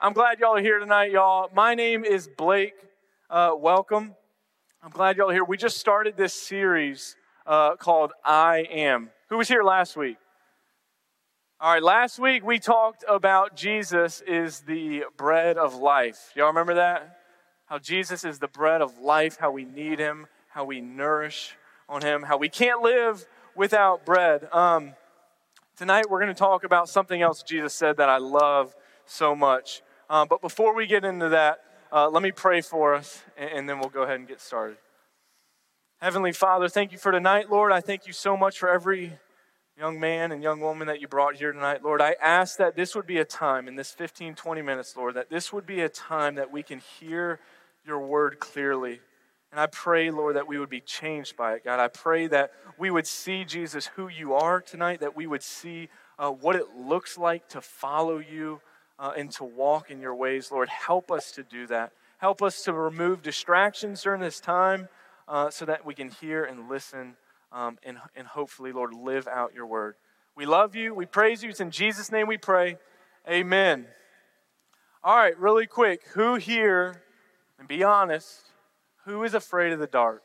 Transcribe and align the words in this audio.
I'm 0.00 0.12
glad 0.12 0.40
y'all 0.40 0.56
are 0.56 0.60
here 0.60 0.78
tonight, 0.78 1.12
y'all. 1.12 1.50
My 1.54 1.74
name 1.74 2.04
is 2.04 2.28
Blake. 2.28 2.74
Uh, 3.30 3.52
welcome. 3.56 4.14
I'm 4.82 4.90
glad 4.90 5.16
y'all 5.16 5.30
are 5.30 5.32
here. 5.32 5.44
We 5.44 5.56
just 5.56 5.78
started 5.78 6.16
this 6.16 6.34
series 6.34 7.16
uh, 7.46 7.76
called 7.76 8.12
I 8.24 8.66
Am. 8.70 9.10
Who 9.28 9.36
was 9.36 9.48
here 9.48 9.62
last 9.62 9.96
week? 9.96 10.16
All 11.60 11.72
right, 11.72 11.82
last 11.82 12.18
week 12.18 12.44
we 12.44 12.58
talked 12.58 13.04
about 13.08 13.56
Jesus 13.56 14.20
is 14.20 14.60
the 14.60 15.04
bread 15.16 15.58
of 15.58 15.74
life. 15.74 16.32
Y'all 16.34 16.48
remember 16.48 16.74
that? 16.74 17.18
How 17.66 17.78
Jesus 17.78 18.24
is 18.24 18.38
the 18.38 18.48
bread 18.48 18.82
of 18.82 18.98
life, 18.98 19.36
how 19.38 19.50
we 19.50 19.64
need 19.64 19.98
him, 19.98 20.26
how 20.48 20.64
we 20.64 20.80
nourish 20.80 21.56
on 21.88 22.02
him, 22.02 22.22
how 22.22 22.36
we 22.36 22.48
can't 22.48 22.82
live 22.82 23.26
without 23.54 24.04
bread. 24.04 24.48
Um, 24.52 24.94
tonight 25.76 26.10
we're 26.10 26.20
going 26.20 26.34
to 26.34 26.38
talk 26.38 26.64
about 26.64 26.88
something 26.88 27.22
else 27.22 27.42
Jesus 27.42 27.74
said 27.74 27.98
that 27.98 28.08
I 28.08 28.18
love 28.18 28.74
so 29.06 29.34
much. 29.34 29.82
Um, 30.10 30.28
but 30.28 30.40
before 30.40 30.74
we 30.74 30.86
get 30.86 31.04
into 31.04 31.30
that, 31.30 31.60
uh, 31.92 32.08
let 32.08 32.22
me 32.22 32.32
pray 32.32 32.60
for 32.60 32.94
us, 32.94 33.22
and, 33.36 33.50
and 33.50 33.68
then 33.68 33.78
we'll 33.78 33.88
go 33.88 34.02
ahead 34.02 34.16
and 34.18 34.28
get 34.28 34.40
started. 34.40 34.76
Heavenly 36.00 36.32
Father, 36.32 36.68
thank 36.68 36.92
you 36.92 36.98
for 36.98 37.10
tonight, 37.10 37.50
Lord. 37.50 37.72
I 37.72 37.80
thank 37.80 38.06
you 38.06 38.12
so 38.12 38.36
much 38.36 38.58
for 38.58 38.68
every 38.68 39.18
young 39.78 40.00
man 40.00 40.32
and 40.32 40.42
young 40.42 40.60
woman 40.60 40.86
that 40.88 41.00
you 41.00 41.08
brought 41.08 41.36
here 41.36 41.52
tonight, 41.52 41.82
Lord. 41.82 42.00
I 42.00 42.16
ask 42.22 42.58
that 42.58 42.76
this 42.76 42.94
would 42.94 43.06
be 43.06 43.18
a 43.18 43.24
time 43.24 43.68
in 43.68 43.76
this 43.76 43.92
15, 43.92 44.34
20 44.34 44.62
minutes, 44.62 44.96
Lord, 44.96 45.14
that 45.14 45.30
this 45.30 45.52
would 45.52 45.66
be 45.66 45.80
a 45.80 45.88
time 45.88 46.34
that 46.36 46.50
we 46.50 46.62
can 46.62 46.80
hear 46.98 47.40
your 47.86 48.00
word 48.00 48.38
clearly. 48.40 49.00
And 49.52 49.60
I 49.60 49.66
pray, 49.66 50.10
Lord, 50.10 50.36
that 50.36 50.46
we 50.46 50.58
would 50.58 50.68
be 50.68 50.80
changed 50.80 51.36
by 51.36 51.54
it, 51.54 51.64
God. 51.64 51.80
I 51.80 51.88
pray 51.88 52.26
that 52.26 52.52
we 52.78 52.90
would 52.90 53.06
see, 53.06 53.44
Jesus, 53.44 53.86
who 53.86 54.08
you 54.08 54.34
are 54.34 54.60
tonight, 54.60 55.00
that 55.00 55.16
we 55.16 55.26
would 55.26 55.42
see 55.42 55.88
uh, 56.18 56.30
what 56.30 56.56
it 56.56 56.76
looks 56.76 57.16
like 57.16 57.48
to 57.50 57.60
follow 57.60 58.18
you 58.18 58.60
uh, 58.98 59.12
and 59.16 59.30
to 59.32 59.44
walk 59.44 59.90
in 59.90 60.00
your 60.00 60.14
ways, 60.14 60.50
Lord. 60.50 60.68
Help 60.68 61.10
us 61.10 61.30
to 61.32 61.42
do 61.42 61.66
that. 61.68 61.92
Help 62.18 62.42
us 62.42 62.62
to 62.64 62.72
remove 62.72 63.22
distractions 63.22 64.02
during 64.02 64.20
this 64.20 64.40
time 64.40 64.88
uh, 65.28 65.50
so 65.50 65.64
that 65.64 65.84
we 65.84 65.94
can 65.94 66.08
hear 66.08 66.44
and 66.44 66.68
listen 66.68 67.16
um, 67.52 67.78
and, 67.84 67.98
and 68.14 68.26
hopefully, 68.26 68.72
Lord, 68.72 68.92
live 68.94 69.28
out 69.28 69.54
your 69.54 69.66
word. 69.66 69.94
We 70.36 70.46
love 70.46 70.74
you. 70.74 70.94
We 70.94 71.06
praise 71.06 71.42
you. 71.42 71.50
It's 71.50 71.60
in 71.60 71.70
Jesus' 71.70 72.12
name 72.12 72.26
we 72.26 72.36
pray. 72.36 72.76
Amen. 73.28 73.86
All 75.02 75.16
right, 75.16 75.38
really 75.38 75.66
quick. 75.66 76.02
Who 76.14 76.34
here, 76.34 77.02
and 77.58 77.66
be 77.66 77.82
honest, 77.82 78.42
who 79.04 79.22
is 79.22 79.34
afraid 79.34 79.72
of 79.72 79.78
the 79.78 79.86
dark? 79.86 80.22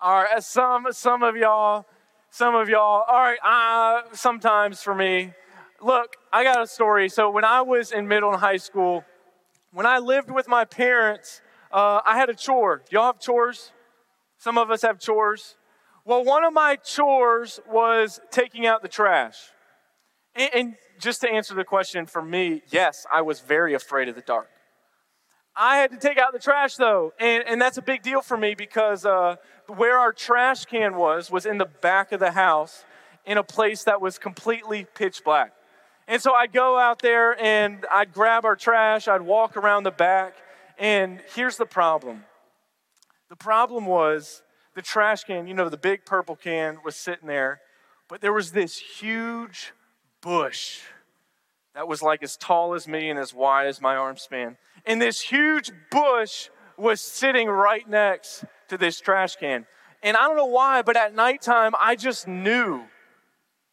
All 0.00 0.22
right, 0.22 0.42
some, 0.42 0.86
some 0.92 1.22
of 1.22 1.36
y'all, 1.36 1.86
some 2.30 2.54
of 2.54 2.68
y'all, 2.68 3.04
all 3.08 3.22
right, 3.22 3.38
uh, 3.42 4.02
sometimes 4.12 4.82
for 4.82 4.94
me. 4.94 5.32
Look, 5.80 6.16
I 6.32 6.44
got 6.44 6.62
a 6.62 6.66
story. 6.66 7.08
So 7.08 7.30
when 7.30 7.44
I 7.44 7.62
was 7.62 7.92
in 7.92 8.08
middle 8.08 8.30
and 8.30 8.40
high 8.40 8.56
school, 8.56 9.04
when 9.72 9.86
I 9.86 9.98
lived 9.98 10.30
with 10.30 10.48
my 10.48 10.64
parents, 10.64 11.40
uh, 11.70 12.00
I 12.04 12.16
had 12.16 12.28
a 12.28 12.34
chore. 12.34 12.78
Do 12.78 12.96
Y'all 12.96 13.06
have 13.06 13.20
chores? 13.20 13.72
Some 14.38 14.58
of 14.58 14.70
us 14.70 14.82
have 14.82 14.98
chores. 14.98 15.56
Well, 16.04 16.24
one 16.24 16.44
of 16.44 16.52
my 16.52 16.76
chores 16.76 17.60
was 17.70 18.20
taking 18.30 18.66
out 18.66 18.82
the 18.82 18.88
trash. 18.88 19.36
And, 20.34 20.50
and 20.54 20.74
just 21.00 21.20
to 21.20 21.28
answer 21.28 21.54
the 21.54 21.64
question 21.64 22.06
for 22.06 22.22
me, 22.22 22.62
yes, 22.70 23.06
I 23.12 23.22
was 23.22 23.40
very 23.40 23.74
afraid 23.74 24.08
of 24.08 24.14
the 24.14 24.22
dark. 24.22 24.48
I 25.60 25.78
had 25.78 25.90
to 25.90 25.96
take 25.96 26.18
out 26.18 26.32
the 26.32 26.38
trash 26.38 26.76
though, 26.76 27.12
and, 27.18 27.42
and 27.44 27.60
that's 27.60 27.78
a 27.78 27.82
big 27.82 28.02
deal 28.02 28.22
for 28.22 28.36
me 28.36 28.54
because 28.54 29.04
uh, 29.04 29.34
where 29.66 29.98
our 29.98 30.12
trash 30.12 30.66
can 30.66 30.94
was 30.94 31.32
was 31.32 31.46
in 31.46 31.58
the 31.58 31.66
back 31.66 32.12
of 32.12 32.20
the 32.20 32.30
house 32.30 32.84
in 33.26 33.38
a 33.38 33.42
place 33.42 33.82
that 33.82 34.00
was 34.00 34.18
completely 34.18 34.86
pitch 34.94 35.24
black. 35.24 35.52
And 36.06 36.22
so 36.22 36.32
I'd 36.32 36.52
go 36.52 36.78
out 36.78 37.02
there 37.02 37.38
and 37.42 37.84
I'd 37.92 38.12
grab 38.12 38.44
our 38.44 38.54
trash, 38.54 39.08
I'd 39.08 39.22
walk 39.22 39.56
around 39.56 39.82
the 39.82 39.90
back, 39.90 40.34
and 40.78 41.20
here's 41.34 41.56
the 41.56 41.66
problem 41.66 42.24
the 43.28 43.36
problem 43.36 43.84
was 43.84 44.42
the 44.76 44.82
trash 44.82 45.24
can, 45.24 45.48
you 45.48 45.54
know, 45.54 45.68
the 45.68 45.76
big 45.76 46.06
purple 46.06 46.36
can 46.36 46.78
was 46.84 46.94
sitting 46.94 47.26
there, 47.26 47.60
but 48.08 48.20
there 48.20 48.32
was 48.32 48.52
this 48.52 48.78
huge 48.78 49.72
bush 50.20 50.82
that 51.78 51.86
was 51.86 52.02
like 52.02 52.24
as 52.24 52.36
tall 52.36 52.74
as 52.74 52.88
me 52.88 53.08
and 53.08 53.20
as 53.20 53.32
wide 53.32 53.68
as 53.68 53.80
my 53.80 53.94
arm 53.94 54.16
span. 54.16 54.56
And 54.84 55.00
this 55.00 55.20
huge 55.20 55.70
bush 55.92 56.48
was 56.76 57.00
sitting 57.00 57.46
right 57.46 57.88
next 57.88 58.44
to 58.66 58.76
this 58.76 58.98
trash 58.98 59.36
can. 59.36 59.64
And 60.02 60.16
I 60.16 60.26
don't 60.26 60.36
know 60.36 60.46
why, 60.46 60.82
but 60.82 60.96
at 60.96 61.14
nighttime, 61.14 61.74
I 61.78 61.94
just 61.94 62.26
knew 62.26 62.82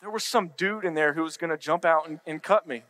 there 0.02 0.12
was 0.12 0.24
some 0.24 0.52
dude 0.56 0.86
in 0.86 0.94
there 0.94 1.14
who 1.14 1.24
was 1.24 1.36
to 1.50 1.58
jump 1.58 1.84
out 1.84 2.08
and, 2.08 2.20
and 2.28 2.44
cut 2.44 2.68
me. 2.68 2.84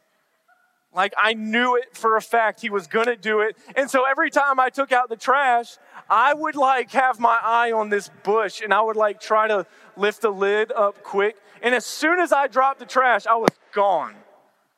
Like 0.93 1.13
I 1.17 1.33
knew 1.33 1.77
it 1.77 1.95
for 1.95 2.17
a 2.17 2.21
fact 2.21 2.59
he 2.59 2.69
was 2.69 2.85
to 3.05 3.15
do 3.15 3.39
it. 3.39 3.55
And 3.73 3.89
so 3.89 4.03
every 4.03 4.29
time 4.29 4.59
I 4.59 4.69
took 4.69 4.91
out 4.91 5.07
the 5.07 5.15
trash, 5.15 5.77
I 6.09 6.33
would 6.33 6.57
like 6.57 6.91
have 6.91 7.21
my 7.21 7.39
eye 7.41 7.71
on 7.71 7.87
this 7.87 8.09
bush 8.23 8.59
and 8.59 8.73
I 8.73 8.81
would 8.81 8.97
like 8.97 9.21
try 9.21 9.47
to 9.47 9.65
lift 9.95 10.23
the 10.23 10.29
lid 10.29 10.73
up 10.73 11.03
quick. 11.03 11.37
And 11.61 11.73
as 11.73 11.85
soon 11.85 12.19
as 12.19 12.33
I 12.33 12.47
dropped 12.47 12.79
the 12.79 12.85
trash, 12.85 13.25
I 13.25 13.35
was 13.35 13.51
gone. 13.71 14.15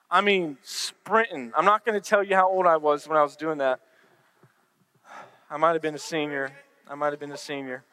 I 0.09 0.21
mean, 0.21 0.57
sprinting. 0.63 1.51
I'm 1.55 1.65
not 1.65 1.85
going 1.85 1.99
to 1.99 2.09
tell 2.09 2.23
you 2.23 2.35
how 2.35 2.49
old 2.49 2.65
I 2.65 2.77
was 2.77 3.07
when 3.07 3.17
I 3.17 3.23
was 3.23 3.35
doing 3.35 3.57
that. 3.57 3.81
I 5.49 5.57
might 5.57 5.73
have 5.73 5.81
been 5.81 5.95
a 5.95 5.99
senior. 5.99 6.51
I 6.89 6.95
might 6.95 7.11
have 7.11 7.19
been 7.19 7.31
a 7.31 7.37
senior. 7.37 7.83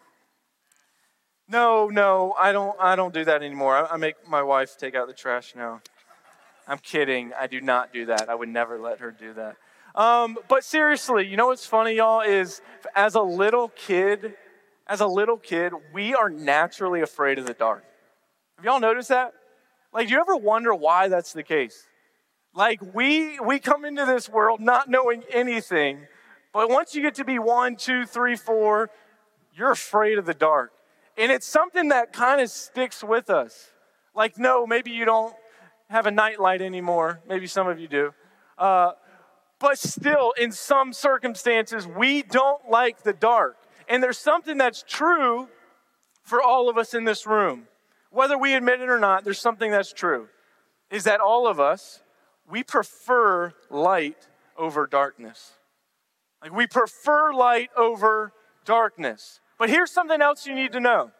No, 1.48 1.88
no, 1.88 2.34
I 2.40 2.52
don't 2.52 2.74
I 2.80 2.96
don't 2.96 3.12
do 3.12 3.24
that 3.24 3.42
anymore. 3.42 3.76
I, 3.76 3.94
I 3.94 3.96
make 3.96 4.28
my 4.28 4.42
wife 4.42 4.76
take 4.78 4.94
out 4.94 5.08
the 5.08 5.12
trash 5.12 5.54
now. 5.54 5.82
I'm 6.66 6.78
kidding. 6.78 7.32
I 7.38 7.46
do 7.46 7.60
not 7.60 7.92
do 7.92 8.06
that. 8.06 8.28
I 8.30 8.34
would 8.34 8.48
never 8.48 8.78
let 8.78 9.00
her 9.00 9.10
do 9.10 9.34
that. 9.34 9.56
Um, 9.94 10.38
but 10.48 10.64
seriously, 10.64 11.26
you 11.26 11.36
know 11.36 11.48
what's 11.48 11.66
funny, 11.66 11.96
y'all, 11.96 12.22
is 12.22 12.62
as 12.96 13.14
a 13.14 13.22
little 13.22 13.68
kid, 13.68 14.34
as 14.86 15.00
a 15.00 15.06
little 15.06 15.36
kid, 15.36 15.72
we 15.92 16.14
are 16.14 16.30
naturally 16.30 17.02
afraid 17.02 17.38
of 17.38 17.46
the 17.46 17.54
dark. 17.54 17.84
Have 18.56 18.64
y'all 18.64 18.80
noticed 18.80 19.10
that? 19.10 19.34
Like, 19.92 20.08
do 20.08 20.14
you 20.14 20.20
ever 20.20 20.36
wonder 20.36 20.74
why 20.74 21.08
that's 21.08 21.32
the 21.32 21.42
case? 21.42 21.86
Like, 22.54 22.80
we 22.94 23.40
we 23.40 23.58
come 23.58 23.84
into 23.84 24.04
this 24.04 24.28
world 24.28 24.60
not 24.60 24.88
knowing 24.88 25.24
anything, 25.30 26.06
but 26.52 26.70
once 26.70 26.94
you 26.94 27.02
get 27.02 27.16
to 27.16 27.24
be 27.24 27.38
one, 27.40 27.74
two, 27.74 28.06
three, 28.06 28.36
four, 28.36 28.90
you're 29.54 29.72
afraid 29.72 30.18
of 30.18 30.26
the 30.26 30.34
dark. 30.34 30.72
And 31.16 31.32
it's 31.32 31.46
something 31.46 31.88
that 31.88 32.12
kind 32.12 32.40
of 32.40 32.48
sticks 32.50 33.02
with 33.02 33.28
us. 33.28 33.72
Like, 34.14 34.38
no, 34.38 34.66
maybe 34.66 34.92
you 34.92 35.04
don't 35.04 35.34
have 35.88 36.06
a 36.06 36.10
nightlight 36.12 36.62
anymore. 36.62 37.20
Maybe 37.28 37.46
some 37.48 37.66
of 37.66 37.80
you 37.80 37.88
do. 37.88 38.14
Uh, 38.56 38.92
but 39.58 39.78
still, 39.78 40.32
in 40.40 40.52
some 40.52 40.92
circumstances, 40.92 41.86
we 41.86 42.22
don't 42.22 42.68
like 42.70 43.02
the 43.02 43.12
dark. 43.12 43.56
And 43.88 44.02
there's 44.02 44.18
something 44.18 44.58
that's 44.58 44.84
true 44.86 45.48
for 46.22 46.40
all 46.40 46.68
of 46.68 46.78
us 46.78 46.94
in 46.94 47.04
this 47.04 47.26
room. 47.26 47.66
Whether 48.10 48.38
we 48.38 48.54
admit 48.54 48.80
it 48.80 48.88
or 48.88 48.98
not, 49.00 49.24
there's 49.24 49.40
something 49.40 49.70
that's 49.70 49.92
true. 49.92 50.28
Is 50.90 51.04
that 51.04 51.20
all 51.20 51.48
of 51.48 51.58
us, 51.58 52.00
we 52.48 52.62
prefer 52.62 53.52
light 53.70 54.28
over 54.56 54.86
darkness. 54.86 55.52
Like 56.42 56.52
we 56.52 56.66
prefer 56.66 57.32
light 57.32 57.70
over 57.76 58.32
darkness. 58.64 59.40
But 59.58 59.70
here's 59.70 59.90
something 59.90 60.20
else 60.20 60.46
you 60.46 60.54
need 60.54 60.72
to 60.72 60.80
know 60.80 61.10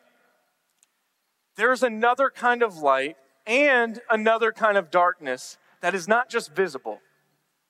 there's 1.56 1.82
another 1.82 2.30
kind 2.30 2.62
of 2.62 2.78
light 2.78 3.16
and 3.46 4.00
another 4.10 4.52
kind 4.52 4.76
of 4.76 4.90
darkness 4.90 5.56
that 5.82 5.94
is 5.94 6.08
not 6.08 6.28
just 6.28 6.54
visible. 6.54 7.00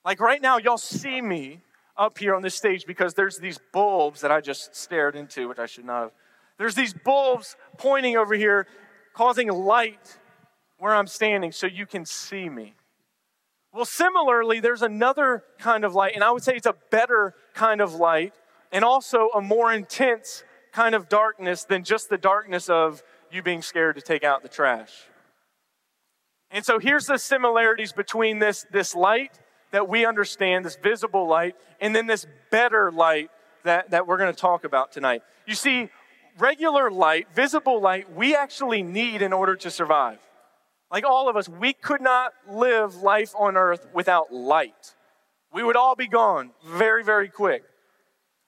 Like 0.04 0.20
right 0.20 0.40
now, 0.40 0.58
y'all 0.58 0.78
see 0.78 1.20
me 1.20 1.60
up 1.96 2.18
here 2.18 2.34
on 2.34 2.42
this 2.42 2.54
stage 2.54 2.86
because 2.86 3.14
there's 3.14 3.38
these 3.38 3.58
bulbs 3.72 4.20
that 4.22 4.32
I 4.32 4.40
just 4.40 4.74
stared 4.74 5.16
into, 5.16 5.48
which 5.48 5.58
I 5.58 5.66
should 5.66 5.84
not 5.84 6.02
have. 6.02 6.10
There's 6.58 6.74
these 6.74 6.94
bulbs 6.94 7.56
pointing 7.78 8.16
over 8.16 8.34
here, 8.34 8.66
causing 9.12 9.48
light 9.48 10.18
where 10.78 10.94
I'm 10.94 11.06
standing 11.06 11.52
so 11.52 11.66
you 11.66 11.86
can 11.86 12.04
see 12.04 12.48
me. 12.48 12.74
Well, 13.74 13.84
similarly, 13.84 14.60
there's 14.60 14.82
another 14.82 15.42
kind 15.58 15.84
of 15.84 15.96
light, 15.96 16.14
and 16.14 16.22
I 16.22 16.30
would 16.30 16.44
say 16.44 16.54
it's 16.54 16.64
a 16.64 16.76
better 16.90 17.34
kind 17.54 17.80
of 17.80 17.92
light, 17.94 18.32
and 18.70 18.84
also 18.84 19.30
a 19.34 19.40
more 19.40 19.72
intense 19.72 20.44
kind 20.72 20.94
of 20.94 21.08
darkness 21.08 21.64
than 21.64 21.82
just 21.82 22.08
the 22.08 22.16
darkness 22.16 22.68
of 22.68 23.02
you 23.32 23.42
being 23.42 23.62
scared 23.62 23.96
to 23.96 24.00
take 24.00 24.22
out 24.22 24.42
the 24.42 24.48
trash. 24.48 24.92
And 26.52 26.64
so 26.64 26.78
here's 26.78 27.06
the 27.06 27.18
similarities 27.18 27.92
between 27.92 28.38
this, 28.38 28.64
this 28.70 28.94
light 28.94 29.40
that 29.72 29.88
we 29.88 30.06
understand, 30.06 30.64
this 30.64 30.76
visible 30.80 31.26
light, 31.26 31.56
and 31.80 31.96
then 31.96 32.06
this 32.06 32.28
better 32.52 32.92
light 32.92 33.30
that, 33.64 33.90
that 33.90 34.06
we're 34.06 34.18
going 34.18 34.32
to 34.32 34.40
talk 34.40 34.62
about 34.62 34.92
tonight. 34.92 35.22
You 35.46 35.56
see, 35.56 35.88
regular 36.38 36.92
light, 36.92 37.26
visible 37.34 37.80
light, 37.80 38.14
we 38.14 38.36
actually 38.36 38.84
need 38.84 39.20
in 39.20 39.32
order 39.32 39.56
to 39.56 39.70
survive. 39.70 40.20
Like 40.94 41.04
all 41.04 41.28
of 41.28 41.34
us, 41.34 41.48
we 41.48 41.72
could 41.72 42.00
not 42.00 42.34
live 42.48 43.02
life 43.02 43.34
on 43.36 43.56
earth 43.56 43.84
without 43.92 44.32
light. 44.32 44.94
We 45.52 45.64
would 45.64 45.74
all 45.74 45.96
be 45.96 46.06
gone 46.06 46.52
very, 46.64 47.02
very 47.02 47.28
quick. 47.28 47.64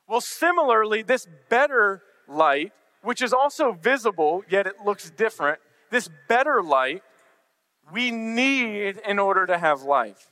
Well, 0.07 0.21
similarly, 0.21 1.03
this 1.03 1.27
better 1.49 2.03
light, 2.29 2.73
which 3.03 3.21
is 3.21 3.33
also 3.33 3.73
visible, 3.73 4.45
yet 4.49 4.69
it 4.69 4.75
looks 4.85 5.11
different, 5.11 5.59
this 5.91 6.09
better 6.29 6.63
light 6.63 7.03
we 7.93 8.13
need 8.13 8.99
in 8.99 9.19
order 9.19 9.45
to 9.45 9.59
have 9.59 9.83
life. 9.83 10.31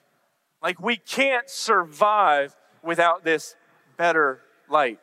Like 0.63 0.81
we 0.81 0.97
can't 0.97 1.51
survive 1.51 2.55
without 2.81 3.25
this 3.25 3.57
better 3.97 4.41
light. 4.71 5.01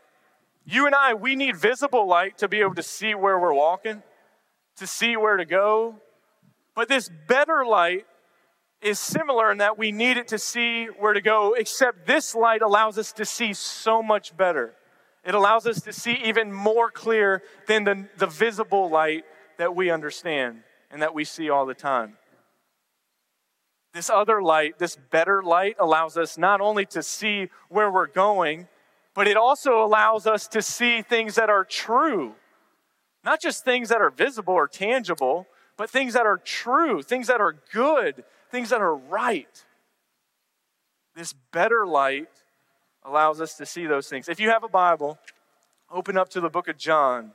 You 0.64 0.86
and 0.86 0.96
I, 0.96 1.14
we 1.14 1.36
need 1.36 1.58
visible 1.58 2.08
light 2.08 2.38
to 2.38 2.48
be 2.48 2.62
able 2.62 2.76
to 2.76 2.84
see 2.84 3.16
where 3.16 3.38
we're 3.38 3.54
walking, 3.54 4.02
to 4.78 4.88
see 4.88 5.18
where 5.18 5.36
to 5.36 5.44
go. 5.44 5.96
But 6.76 6.88
this 6.88 7.10
better 7.28 7.66
light 7.66 8.06
is 8.82 9.00
similar 9.00 9.52
in 9.52 9.60
that 9.60 9.78
we 9.78 9.92
need 9.92 10.18
it 10.18 10.30
to 10.30 10.40
see 10.40 10.86
where 10.86 11.14
to 11.14 11.22
go, 11.22 11.54
except 11.54 12.08
this 12.08 12.34
light 12.34 12.62
allows 12.62 12.98
us 12.98 13.12
to 13.14 13.26
see 13.26 13.54
so 13.54 14.02
much 14.02 14.36
better. 14.36 14.74
It 15.24 15.36
allows 15.36 15.68
us 15.68 15.82
to 15.84 15.94
see 15.94 16.14
even 16.26 16.52
more 16.52 16.90
clear 16.90 17.44
than 17.68 17.84
the, 17.84 18.08
the 18.18 18.26
visible 18.26 18.90
light 18.90 19.24
that 19.58 19.76
we 19.76 19.92
understand 19.92 20.64
and 20.90 21.02
that 21.02 21.14
we 21.14 21.24
see 21.24 21.50
all 21.50 21.66
the 21.66 21.76
time. 21.76 22.18
This 23.94 24.10
other 24.10 24.42
light, 24.42 24.80
this 24.80 24.98
better 25.12 25.44
light, 25.44 25.76
allows 25.80 26.18
us 26.18 26.38
not 26.38 26.62
only 26.62 26.86
to 26.88 27.04
see 27.04 27.50
where 27.70 27.92
we're 27.92 28.08
going, 28.08 28.68
but 29.14 29.28
it 29.28 29.38
also 29.38 29.84
allows 29.84 30.26
us 30.26 30.48
to 30.48 30.62
see 30.62 31.02
things 31.02 31.36
that 31.36 31.50
are 31.50 31.66
true. 31.66 32.34
Not 33.24 33.42
just 33.42 33.66
things 33.66 33.90
that 33.90 34.02
are 34.02 34.10
visible 34.10 34.54
or 34.54 34.68
tangible, 34.68 35.46
but 35.82 35.90
things 35.90 36.14
that 36.14 36.28
are 36.28 36.38
true, 36.38 37.02
things 37.02 37.26
that 37.26 37.42
are 37.42 37.56
good, 37.74 38.24
things 38.52 38.70
that 38.70 38.82
are 38.82 38.96
right. 38.96 39.66
This 41.16 41.34
better 41.52 41.88
light 41.88 42.30
allows 43.04 43.42
us 43.42 43.56
to 43.56 43.66
see 43.66 43.88
those 43.88 44.08
things. 44.08 44.30
If 44.30 44.40
you 44.40 44.52
have 44.52 44.64
a 44.64 44.70
Bible, 44.70 45.18
open 45.92 46.18
up 46.18 46.30
to 46.30 46.40
the 46.40 46.50
book 46.52 46.68
of 46.68 46.78
John. 46.78 47.32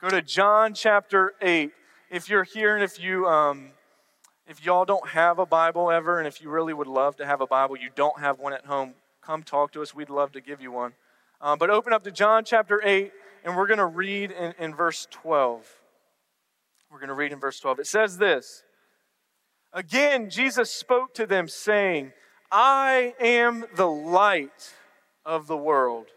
Go 0.00 0.08
to 0.08 0.22
John 0.22 0.72
chapter 0.72 1.34
8. 1.42 1.70
If 2.10 2.30
you're 2.30 2.44
here 2.44 2.74
and 2.74 2.82
if 2.82 2.98
you 2.98 3.26
um, 3.26 3.72
if 4.48 4.64
y'all 4.64 4.86
don't 4.86 5.08
have 5.08 5.38
a 5.38 5.44
Bible 5.44 5.90
ever, 5.90 6.18
and 6.18 6.26
if 6.26 6.40
you 6.40 6.48
really 6.48 6.72
would 6.72 6.86
love 6.86 7.16
to 7.16 7.26
have 7.26 7.42
a 7.42 7.46
Bible, 7.46 7.76
you 7.76 7.90
don't 7.94 8.18
have 8.20 8.38
one 8.38 8.54
at 8.54 8.64
home, 8.64 8.94
come 9.20 9.42
talk 9.42 9.70
to 9.72 9.82
us. 9.82 9.94
We'd 9.94 10.08
love 10.08 10.32
to 10.32 10.40
give 10.40 10.62
you 10.62 10.72
one. 10.72 10.94
Um, 11.42 11.58
but 11.58 11.68
open 11.68 11.92
up 11.92 12.04
to 12.04 12.10
John 12.10 12.46
chapter 12.46 12.80
8, 12.82 13.12
and 13.44 13.54
we're 13.54 13.66
going 13.66 13.76
to 13.76 13.84
read 13.84 14.30
in, 14.30 14.54
in 14.58 14.74
verse 14.74 15.06
12. 15.10 15.81
We're 16.92 16.98
going 16.98 17.08
to 17.08 17.14
read 17.14 17.32
in 17.32 17.40
verse 17.40 17.58
12. 17.58 17.80
It 17.80 17.86
says 17.86 18.18
this 18.18 18.64
Again, 19.72 20.28
Jesus 20.28 20.70
spoke 20.70 21.14
to 21.14 21.26
them, 21.26 21.48
saying, 21.48 22.12
I 22.50 23.14
am 23.18 23.64
the 23.74 23.88
light 23.88 24.74
of 25.24 25.46
the 25.46 25.56
world. 25.56 26.08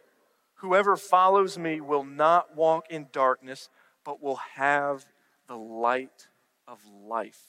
Whoever 0.56 0.98
follows 0.98 1.57
me 1.57 1.80
will 1.80 2.04
not 2.04 2.57
walk 2.57 2.88
in 2.89 3.07
darkness, 3.13 3.69
but 4.04 4.22
will 4.22 4.39
have 4.56 5.06
the 5.48 5.56
light 5.56 6.27
of 6.68 6.80
life. 7.07 7.39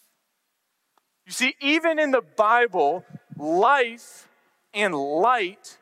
You 1.26 1.32
see, 1.32 1.56
even 1.60 1.98
in 1.98 2.12
the 2.12 2.22
Bible, 2.22 3.04
life 3.36 4.28
and 4.72 4.94
light 4.94 5.78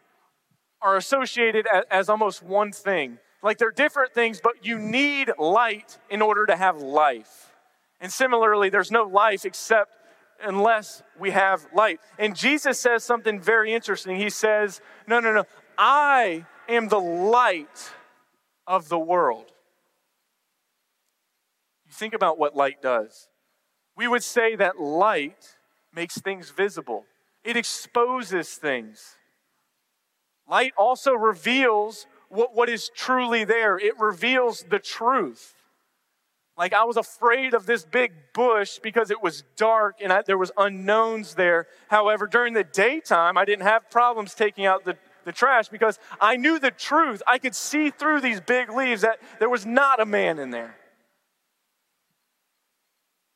are 0.80 0.96
associated 0.96 1.66
as 1.90 2.08
almost 2.08 2.42
one 2.42 2.72
thing. 2.72 3.18
Like 3.44 3.58
they're 3.58 3.70
different 3.70 4.14
things, 4.14 4.40
but 4.42 4.64
you 4.64 4.78
need 4.78 5.30
light 5.38 5.98
in 6.08 6.22
order 6.22 6.46
to 6.46 6.56
have 6.56 6.78
life. 6.78 7.52
And 8.00 8.10
similarly, 8.10 8.70
there's 8.70 8.90
no 8.90 9.04
life 9.04 9.44
except 9.44 9.92
unless 10.42 11.02
we 11.18 11.30
have 11.30 11.66
light. 11.74 12.00
And 12.18 12.34
Jesus 12.34 12.80
says 12.80 13.04
something 13.04 13.38
very 13.38 13.74
interesting. 13.74 14.16
He 14.16 14.30
says, 14.30 14.80
No, 15.06 15.20
no, 15.20 15.32
no, 15.32 15.44
I 15.76 16.46
am 16.70 16.88
the 16.88 16.98
light 16.98 17.92
of 18.66 18.88
the 18.88 18.98
world. 18.98 19.52
You 21.86 21.92
think 21.92 22.14
about 22.14 22.38
what 22.38 22.56
light 22.56 22.80
does. 22.80 23.28
We 23.94 24.08
would 24.08 24.22
say 24.22 24.56
that 24.56 24.80
light 24.80 25.56
makes 25.94 26.18
things 26.18 26.48
visible, 26.50 27.04
it 27.44 27.58
exposes 27.58 28.54
things. 28.54 29.18
Light 30.48 30.72
also 30.76 31.12
reveals 31.12 32.06
what, 32.34 32.54
what 32.54 32.68
is 32.68 32.90
truly 32.94 33.44
there, 33.44 33.78
it 33.78 33.98
reveals 33.98 34.64
the 34.68 34.78
truth. 34.78 35.54
Like 36.56 36.72
I 36.72 36.84
was 36.84 36.96
afraid 36.96 37.54
of 37.54 37.66
this 37.66 37.84
big 37.84 38.12
bush 38.32 38.78
because 38.82 39.10
it 39.10 39.22
was 39.22 39.42
dark 39.56 39.96
and 40.02 40.12
I, 40.12 40.22
there 40.22 40.38
was 40.38 40.52
unknowns 40.56 41.34
there. 41.34 41.66
However, 41.88 42.26
during 42.26 42.54
the 42.54 42.64
daytime, 42.64 43.36
I 43.36 43.44
didn't 43.44 43.64
have 43.64 43.90
problems 43.90 44.34
taking 44.34 44.64
out 44.64 44.84
the, 44.84 44.96
the 45.24 45.32
trash 45.32 45.68
because 45.68 45.98
I 46.20 46.36
knew 46.36 46.58
the 46.58 46.70
truth. 46.70 47.22
I 47.26 47.38
could 47.38 47.54
see 47.54 47.90
through 47.90 48.20
these 48.20 48.40
big 48.40 48.70
leaves 48.70 49.02
that 49.02 49.18
there 49.40 49.48
was 49.48 49.66
not 49.66 50.00
a 50.00 50.06
man 50.06 50.38
in 50.38 50.50
there. 50.50 50.76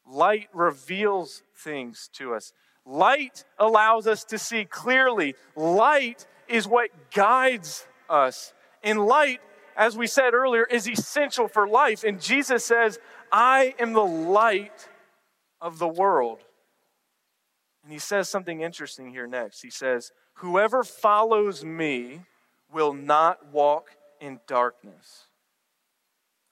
Light 0.06 0.48
reveals 0.54 1.42
things 1.56 2.08
to 2.14 2.34
us. 2.34 2.52
Light 2.86 3.44
allows 3.58 4.06
us 4.06 4.24
to 4.24 4.38
see 4.38 4.64
clearly. 4.64 5.34
Light 5.54 6.26
is 6.48 6.66
what 6.66 6.90
guides 7.10 7.86
us. 8.08 8.54
And 8.82 9.04
light, 9.04 9.40
as 9.76 9.96
we 9.96 10.06
said 10.06 10.34
earlier, 10.34 10.64
is 10.64 10.88
essential 10.88 11.48
for 11.48 11.66
life. 11.66 12.04
And 12.04 12.20
Jesus 12.20 12.64
says, 12.64 12.98
I 13.32 13.74
am 13.78 13.92
the 13.92 14.04
light 14.04 14.88
of 15.60 15.78
the 15.78 15.88
world. 15.88 16.40
And 17.82 17.92
he 17.92 17.98
says 17.98 18.28
something 18.28 18.60
interesting 18.60 19.10
here 19.10 19.26
next. 19.26 19.62
He 19.62 19.70
says, 19.70 20.12
Whoever 20.34 20.84
follows 20.84 21.64
me 21.64 22.20
will 22.72 22.92
not 22.92 23.52
walk 23.52 23.96
in 24.20 24.40
darkness 24.46 25.28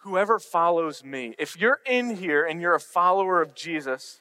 whoever 0.06 0.38
follows 0.38 1.02
me, 1.02 1.34
if 1.36 1.58
you're 1.58 1.80
in 1.84 2.14
here 2.14 2.46
and 2.46 2.60
you're 2.60 2.76
a 2.76 2.80
follower 2.80 3.42
of 3.42 3.56
Jesus, 3.56 4.20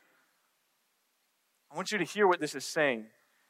I 1.71 1.75
want 1.75 1.91
you 1.91 1.99
to 1.99 2.03
hear 2.03 2.27
what 2.27 2.39
this 2.39 2.55
is 2.55 2.65
saying. 2.65 3.05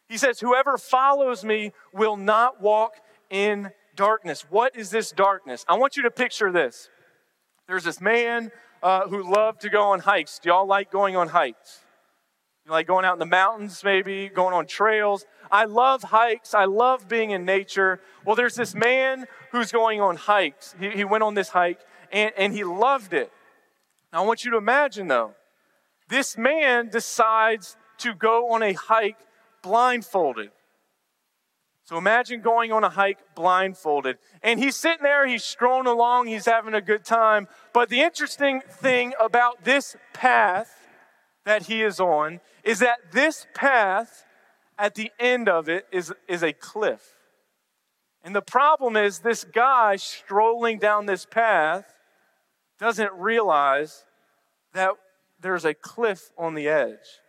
He 0.09 0.17
says, 0.17 0.41
Whoever 0.41 0.77
follows 0.77 1.45
me 1.45 1.71
will 1.93 2.17
not 2.17 2.61
walk 2.61 2.95
in 3.29 3.71
darkness. 3.95 4.45
What 4.49 4.75
is 4.75 4.89
this 4.89 5.11
darkness? 5.11 5.65
I 5.67 5.75
want 5.75 5.97
you 5.97 6.03
to 6.03 6.11
picture 6.11 6.51
this. 6.51 6.89
There's 7.67 7.83
this 7.83 7.99
man 7.99 8.51
uh, 8.83 9.07
who 9.07 9.23
loved 9.23 9.61
to 9.61 9.69
go 9.69 9.81
on 9.83 10.01
hikes. 10.01 10.39
Do 10.39 10.49
y'all 10.49 10.67
like 10.67 10.91
going 10.91 11.15
on 11.15 11.29
hikes? 11.29 11.79
You 12.65 12.71
like 12.71 12.87
going 12.87 13.05
out 13.05 13.13
in 13.13 13.19
the 13.19 13.25
mountains, 13.25 13.83
maybe, 13.83 14.27
going 14.27 14.53
on 14.53 14.65
trails. 14.65 15.25
I 15.51 15.65
love 15.65 16.03
hikes. 16.03 16.53
I 16.53 16.65
love 16.65 17.07
being 17.07 17.31
in 17.31 17.45
nature. 17.45 17.99
Well, 18.25 18.35
there's 18.35 18.55
this 18.55 18.73
man 18.73 19.25
who's 19.51 19.71
going 19.71 20.01
on 20.01 20.15
hikes. 20.15 20.75
He, 20.79 20.89
he 20.89 21.03
went 21.03 21.23
on 21.23 21.35
this 21.35 21.49
hike 21.49 21.79
and, 22.11 22.31
and 22.37 22.53
he 22.53 22.63
loved 22.63 23.13
it. 23.13 23.31
Now, 24.11 24.23
I 24.23 24.25
want 24.25 24.45
you 24.45 24.51
to 24.51 24.57
imagine, 24.57 25.07
though, 25.07 25.33
this 26.09 26.37
man 26.37 26.89
decides 26.89 27.77
to 27.99 28.13
go 28.13 28.51
on 28.51 28.63
a 28.63 28.73
hike 28.73 29.19
blindfolded. 29.61 30.51
So 31.85 31.99
imagine 31.99 32.41
going 32.41 32.71
on 32.71 32.83
a 32.83 32.89
hike 32.89 33.19
blindfolded. 33.35 34.17
And 34.41 34.59
he's 34.59 34.75
sitting 34.75 35.03
there, 35.03 35.27
he's 35.27 35.43
strolling 35.43 35.85
along, 35.85 36.27
he's 36.27 36.47
having 36.47 36.73
a 36.73 36.81
good 36.81 37.05
time. 37.05 37.47
But 37.73 37.89
the 37.89 38.01
interesting 38.01 38.61
thing 38.67 39.13
about 39.23 39.63
this 39.63 39.95
path 40.11 40.87
that 41.45 41.67
he 41.67 41.83
is 41.83 41.99
on 41.99 42.39
is 42.63 42.79
that 42.79 43.11
this 43.11 43.45
path, 43.53 44.25
at 44.79 44.95
the 44.95 45.11
end 45.19 45.47
of 45.47 45.69
it, 45.69 45.85
is, 45.91 46.11
is 46.27 46.41
a 46.41 46.53
cliff. 46.53 47.13
And 48.23 48.35
the 48.35 48.41
problem 48.41 48.97
is, 48.97 49.19
this 49.19 49.43
guy 49.43 49.95
strolling 49.97 50.79
down 50.79 51.05
this 51.05 51.27
path 51.27 51.85
doesn't 52.79 53.13
realize 53.13 54.05
that 54.73 54.93
there's 55.39 55.65
a 55.65 55.75
cliff 55.75 56.31
on 56.35 56.55
the 56.55 56.67
edge. 56.67 57.21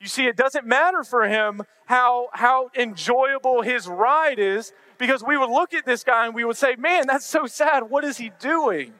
You 0.00 0.08
see, 0.08 0.26
it 0.26 0.36
doesn't 0.36 0.66
matter 0.66 1.02
for 1.02 1.26
him 1.26 1.62
how, 1.86 2.28
how 2.32 2.70
enjoyable 2.76 3.62
his 3.62 3.88
ride 3.88 4.38
is 4.38 4.72
because 4.98 5.24
we 5.24 5.36
would 5.36 5.50
look 5.50 5.72
at 5.72 5.86
this 5.86 6.04
guy 6.04 6.26
and 6.26 6.34
we 6.34 6.44
would 6.44 6.56
say, 6.56 6.76
Man, 6.76 7.06
that's 7.06 7.26
so 7.26 7.46
sad. 7.46 7.90
What 7.90 8.04
is 8.04 8.18
he 8.18 8.30
doing? 8.38 8.92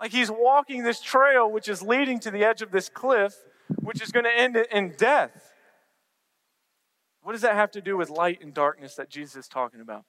Like 0.00 0.12
he's 0.12 0.30
walking 0.30 0.84
this 0.84 1.00
trail 1.00 1.50
which 1.50 1.68
is 1.68 1.82
leading 1.82 2.20
to 2.20 2.30
the 2.30 2.44
edge 2.44 2.62
of 2.62 2.70
this 2.70 2.88
cliff, 2.88 3.34
which 3.82 4.00
is 4.00 4.12
going 4.12 4.24
to 4.24 4.36
end 4.36 4.56
in 4.56 4.94
death. 4.96 5.52
What 7.22 7.32
does 7.32 7.42
that 7.42 7.54
have 7.54 7.72
to 7.72 7.80
do 7.80 7.96
with 7.96 8.08
light 8.08 8.40
and 8.42 8.54
darkness 8.54 8.94
that 8.94 9.10
Jesus 9.10 9.36
is 9.36 9.48
talking 9.48 9.80
about? 9.80 10.04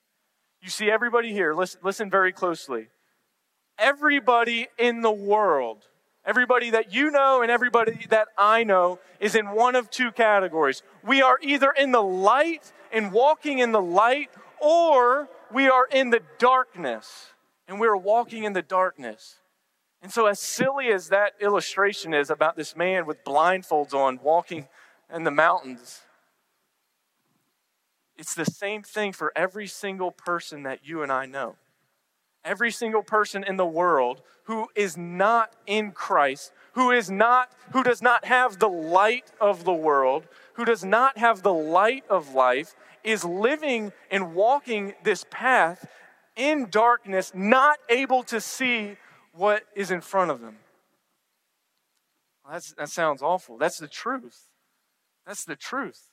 You 0.62 0.70
see, 0.70 0.92
everybody 0.92 1.32
here, 1.32 1.56
listen, 1.56 1.80
listen 1.84 2.10
very 2.12 2.32
closely 2.32 2.89
everybody 3.77 4.68
in 4.77 5.01
the 5.01 5.12
world, 5.12 5.84
everybody 6.27 6.69
that 6.72 6.93
you 6.93 7.10
know 7.10 7.41
and 7.41 7.50
everybody 7.50 8.05
that 8.10 8.27
I 8.38 8.65
know, 8.65 9.00
is 9.19 9.34
in 9.34 9.51
one 9.51 9.75
of 9.75 9.89
two 9.89 10.12
categories. 10.12 10.84
We 11.03 11.22
are 11.22 11.39
either 11.41 11.72
in 11.72 11.91
the 11.91 12.03
light 12.03 12.72
and 12.91 13.12
walking 13.12 13.60
in 13.60 13.72
the 13.72 13.81
light, 13.81 14.29
or 14.60 15.29
we 15.51 15.69
are 15.69 15.88
in 15.91 16.10
the 16.12 16.22
darkness 16.38 17.27
and 17.67 17.79
we're 17.79 17.98
walking 17.98 18.43
in 18.43 18.53
the 18.53 18.62
darkness. 18.62 19.39
And 20.01 20.12
so, 20.12 20.27
as 20.27 20.39
silly 20.39 20.89
as 20.89 21.10
that 21.10 21.34
illustration 21.41 22.13
is 22.13 22.29
about 22.29 22.55
this 22.55 22.75
man 22.75 23.05
with 23.05 23.24
blindfolds 23.24 23.93
on 23.93 24.19
walking 24.22 24.67
in 25.12 25.24
the 25.24 25.31
mountains, 25.31 26.01
it's 28.15 28.36
the 28.36 28.46
same 28.46 28.84
thing 28.84 29.13
for 29.13 29.31
every 29.36 29.67
single 29.67 30.12
person 30.12 30.63
that 30.63 30.79
you 30.84 31.01
and 31.01 31.12
I 31.12 31.25
know 31.25 31.55
every 32.48 32.72
single 32.72 33.04
person 33.04 33.44
in 33.44 33.58
the 33.58 33.66
world 33.66 34.22
who 34.44 34.70
is 34.75 34.98
not 34.98 35.54
in 35.68 35.92
Christ, 35.92 36.54
who 36.74 36.92
is 36.92 37.12
not 37.12 37.51
who 37.74 37.84
does 37.84 38.01
not 38.01 38.25
have 38.25 38.60
the 38.60 38.70
light 38.70 39.32
of 39.42 39.66
the 39.66 39.74
world, 39.74 40.27
who 40.54 40.63
does 40.66 40.84
not 40.84 41.18
have 41.18 41.44
the 41.44 41.54
light 41.54 42.06
of 42.10 42.34
life 42.34 42.74
is 43.04 43.24
living 43.24 43.92
and 44.10 44.34
walking 44.34 44.94
this 45.04 45.25
path 45.30 45.88
in 46.36 46.70
darkness, 46.70 47.32
not 47.36 47.80
able 47.89 48.24
to 48.24 48.39
see 48.39 48.96
what 49.34 49.63
is 49.75 49.92
in 49.92 50.01
front 50.01 50.32
of 50.32 50.42
them. 50.42 50.58
Well, 52.46 52.60
that 52.77 52.89
sounds 52.89 53.22
awful. 53.22 53.58
That's 53.58 53.77
the 53.77 53.88
truth. 53.88 54.48
That's 55.25 55.44
the 55.44 55.56
truth. 55.56 56.12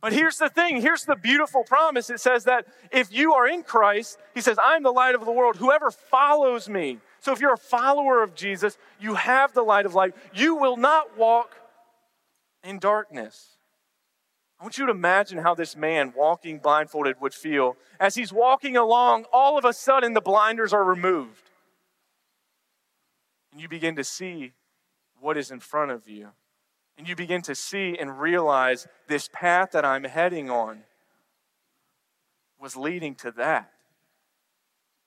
But 0.00 0.12
here's 0.12 0.38
the 0.38 0.48
thing 0.48 0.80
here's 0.80 1.04
the 1.04 1.16
beautiful 1.16 1.62
promise. 1.62 2.08
It 2.10 2.20
says 2.20 2.44
that 2.44 2.66
if 2.90 3.12
you 3.12 3.34
are 3.34 3.46
in 3.46 3.62
Christ, 3.62 4.18
He 4.34 4.40
says, 4.40 4.58
I'm 4.62 4.82
the 4.82 4.92
light 4.92 5.14
of 5.14 5.24
the 5.24 5.32
world. 5.32 5.56
Whoever 5.56 5.90
follows 5.90 6.68
me. 6.68 6.98
So 7.20 7.32
if 7.32 7.40
you're 7.40 7.52
a 7.52 7.58
follower 7.58 8.22
of 8.22 8.34
Jesus, 8.34 8.78
you 8.98 9.14
have 9.14 9.52
the 9.52 9.62
light 9.62 9.84
of 9.84 9.94
life. 9.94 10.12
You 10.34 10.54
will 10.56 10.78
not 10.78 11.18
walk 11.18 11.56
in 12.64 12.78
darkness. 12.78 13.56
I 14.58 14.62
want 14.62 14.76
you 14.76 14.86
to 14.86 14.92
imagine 14.92 15.38
how 15.38 15.54
this 15.54 15.74
man 15.74 16.12
walking 16.14 16.58
blindfolded 16.58 17.20
would 17.20 17.32
feel. 17.32 17.76
As 17.98 18.14
he's 18.14 18.32
walking 18.32 18.76
along, 18.76 19.24
all 19.32 19.56
of 19.56 19.64
a 19.64 19.72
sudden 19.72 20.12
the 20.12 20.20
blinders 20.20 20.74
are 20.74 20.84
removed. 20.84 21.50
And 23.52 23.60
you 23.60 23.68
begin 23.68 23.96
to 23.96 24.04
see 24.04 24.52
what 25.18 25.36
is 25.36 25.50
in 25.50 25.60
front 25.60 25.90
of 25.90 26.08
you. 26.08 26.28
And 26.98 27.08
you 27.08 27.16
begin 27.16 27.42
to 27.42 27.54
see 27.54 27.96
and 27.98 28.20
realize 28.20 28.86
this 29.08 29.28
path 29.32 29.70
that 29.72 29.84
I'm 29.84 30.04
heading 30.04 30.50
on 30.50 30.82
was 32.60 32.76
leading 32.76 33.14
to 33.16 33.30
that. 33.32 33.70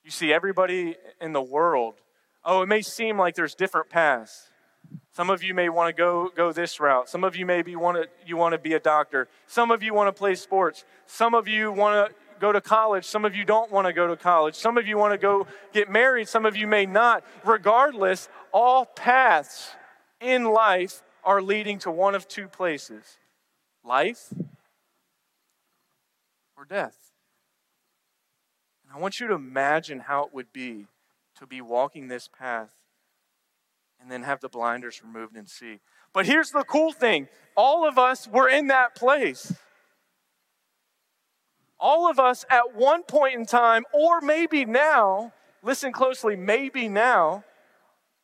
You 0.04 0.12
see, 0.12 0.34
everybody 0.34 0.96
in 1.22 1.34
the 1.34 1.42
world, 1.42 1.96
oh, 2.44 2.63
it 2.63 2.68
may 2.68 2.82
seem 2.82 3.18
like 3.18 3.36
there's 3.36 3.56
different 3.56 3.90
paths. 3.90 4.50
Some 5.13 5.30
of 5.30 5.44
you 5.44 5.54
may 5.54 5.70
want 5.70 5.96
to 5.96 5.98
go, 5.98 6.30
go 6.36 6.52
this 6.52 6.80
route. 6.80 7.08
Some 7.08 7.24
of 7.24 7.36
you 7.36 7.46
maybe 7.46 7.75
want 7.75 7.98
to, 7.98 8.10
you 8.25 8.36
want 8.36 8.54
to 8.54 8.58
be 8.58 8.74
a 8.74 8.80
doctor. 8.80 9.28
Some 9.48 9.72
of 9.72 9.84
you 9.84 9.94
want 9.94 10.08
to 10.08 10.12
play 10.18 10.36
sports. 10.36 10.84
Some 11.06 11.36
of 11.36 11.48
you 11.48 11.72
want 11.72 12.10
to 12.10 12.16
go 12.40 12.52
to 12.52 12.60
college. 12.60 13.06
Some 13.06 13.24
of 13.24 13.36
you 13.36 13.46
don't 13.46 13.72
want 13.72 13.88
to 13.88 13.94
go 13.94 14.08
to 14.08 14.18
college. 14.18 14.56
Some 14.56 14.78
of 14.78 14.88
you 14.88 14.98
want 14.98 15.13
to 15.13 15.18
go 15.18 15.48
get 15.72 15.90
married. 15.90 16.28
Some 16.28 16.46
of 16.46 16.58
you 16.58 16.68
may 16.68 16.86
not. 16.86 17.24
Regardless, 17.46 18.28
all 18.52 18.86
paths 18.86 19.70
in 20.20 20.46
life 20.46 21.02
are 21.25 21.42
leading 21.42 21.80
to 21.80 21.92
one 21.92 22.15
of 22.15 22.27
two 22.27 22.48
places 22.48 23.18
life 23.84 24.34
or 26.58 26.65
death. 26.65 27.12
And 28.84 28.96
I 28.96 29.00
want 29.00 29.20
you 29.20 29.27
to 29.27 29.34
imagine 29.34 30.00
how 30.00 30.25
it 30.25 30.34
would 30.34 30.53
be 30.53 30.88
to 31.39 31.48
be 31.48 31.62
walking 31.62 32.08
this 32.08 32.27
path 32.27 32.74
and 34.00 34.12
then 34.12 34.24
have 34.24 34.42
the 34.42 34.50
blinders 34.50 35.01
removed 35.03 35.36
and 35.36 35.50
see. 35.50 35.80
But 36.13 36.25
here's 36.25 36.51
the 36.51 36.63
cool 36.63 36.92
thing 36.92 37.27
all 37.56 37.88
of 37.88 37.98
us 37.98 38.27
were 38.27 38.50
in 38.50 38.68
that 38.68 38.96
place. 38.96 39.53
All 41.80 42.10
of 42.10 42.18
us 42.20 42.46
at 42.50 42.75
one 42.75 43.03
point 43.03 43.36
in 43.36 43.46
time, 43.46 43.84
or 43.94 44.22
maybe 44.22 44.63
now, 44.63 45.34
listen 45.62 45.92
closely, 45.92 46.36
maybe 46.36 46.88
now, 46.88 47.44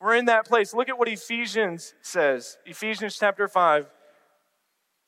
we're 0.01 0.15
in 0.15 0.25
that 0.25 0.45
place. 0.45 0.73
Look 0.73 0.89
at 0.89 0.97
what 0.97 1.07
Ephesians 1.07 1.93
says. 2.01 2.57
Ephesians 2.65 3.17
chapter 3.17 3.47
5, 3.47 3.89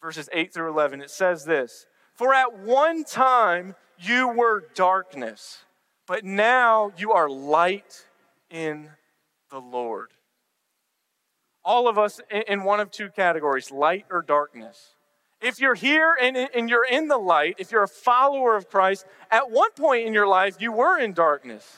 verses 0.01 0.29
8 0.33 0.53
through 0.53 0.69
11. 0.69 1.01
It 1.01 1.09
says 1.09 1.45
this 1.45 1.85
For 2.15 2.33
at 2.33 2.59
one 2.59 3.03
time 3.03 3.75
you 3.97 4.29
were 4.29 4.65
darkness, 4.75 5.63
but 6.07 6.25
now 6.25 6.91
you 6.97 7.11
are 7.11 7.29
light 7.29 8.05
in 8.49 8.89
the 9.49 9.59
Lord 9.59 10.11
all 11.63 11.87
of 11.87 11.97
us 11.97 12.19
in 12.47 12.63
one 12.63 12.79
of 12.79 12.91
two 12.91 13.09
categories 13.09 13.71
light 13.71 14.05
or 14.09 14.21
darkness. 14.21 14.95
If 15.41 15.59
you're 15.59 15.75
here 15.75 16.15
and, 16.21 16.37
and 16.37 16.69
you're 16.69 16.85
in 16.85 17.07
the 17.07 17.17
light, 17.17 17.55
if 17.57 17.71
you're 17.71 17.83
a 17.83 17.87
follower 17.87 18.55
of 18.55 18.69
Christ, 18.69 19.05
at 19.31 19.49
one 19.49 19.71
point 19.71 20.05
in 20.05 20.13
your 20.13 20.27
life, 20.27 20.57
you 20.59 20.71
were 20.71 20.99
in 20.99 21.13
darkness. 21.13 21.77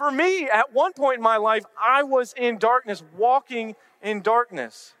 For 0.00 0.10
me, 0.10 0.48
at 0.48 0.72
one 0.72 0.94
point 0.94 1.18
in 1.18 1.22
my 1.22 1.36
life, 1.36 1.66
I 1.78 2.04
was 2.04 2.32
in 2.32 2.56
darkness, 2.56 3.02
walking 3.18 3.76
in 4.00 4.22
darkness. 4.22 4.94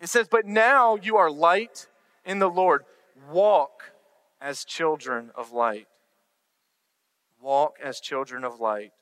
It 0.00 0.08
says, 0.08 0.28
But 0.30 0.46
now 0.46 0.96
you 0.96 1.18
are 1.18 1.30
light 1.30 1.88
in 2.24 2.38
the 2.38 2.48
Lord. 2.48 2.86
Walk 3.30 3.92
as 4.40 4.64
children 4.64 5.30
of 5.34 5.52
light. 5.52 5.88
Walk 7.38 7.76
as 7.84 8.00
children 8.00 8.44
of 8.44 8.60
light. 8.60 8.92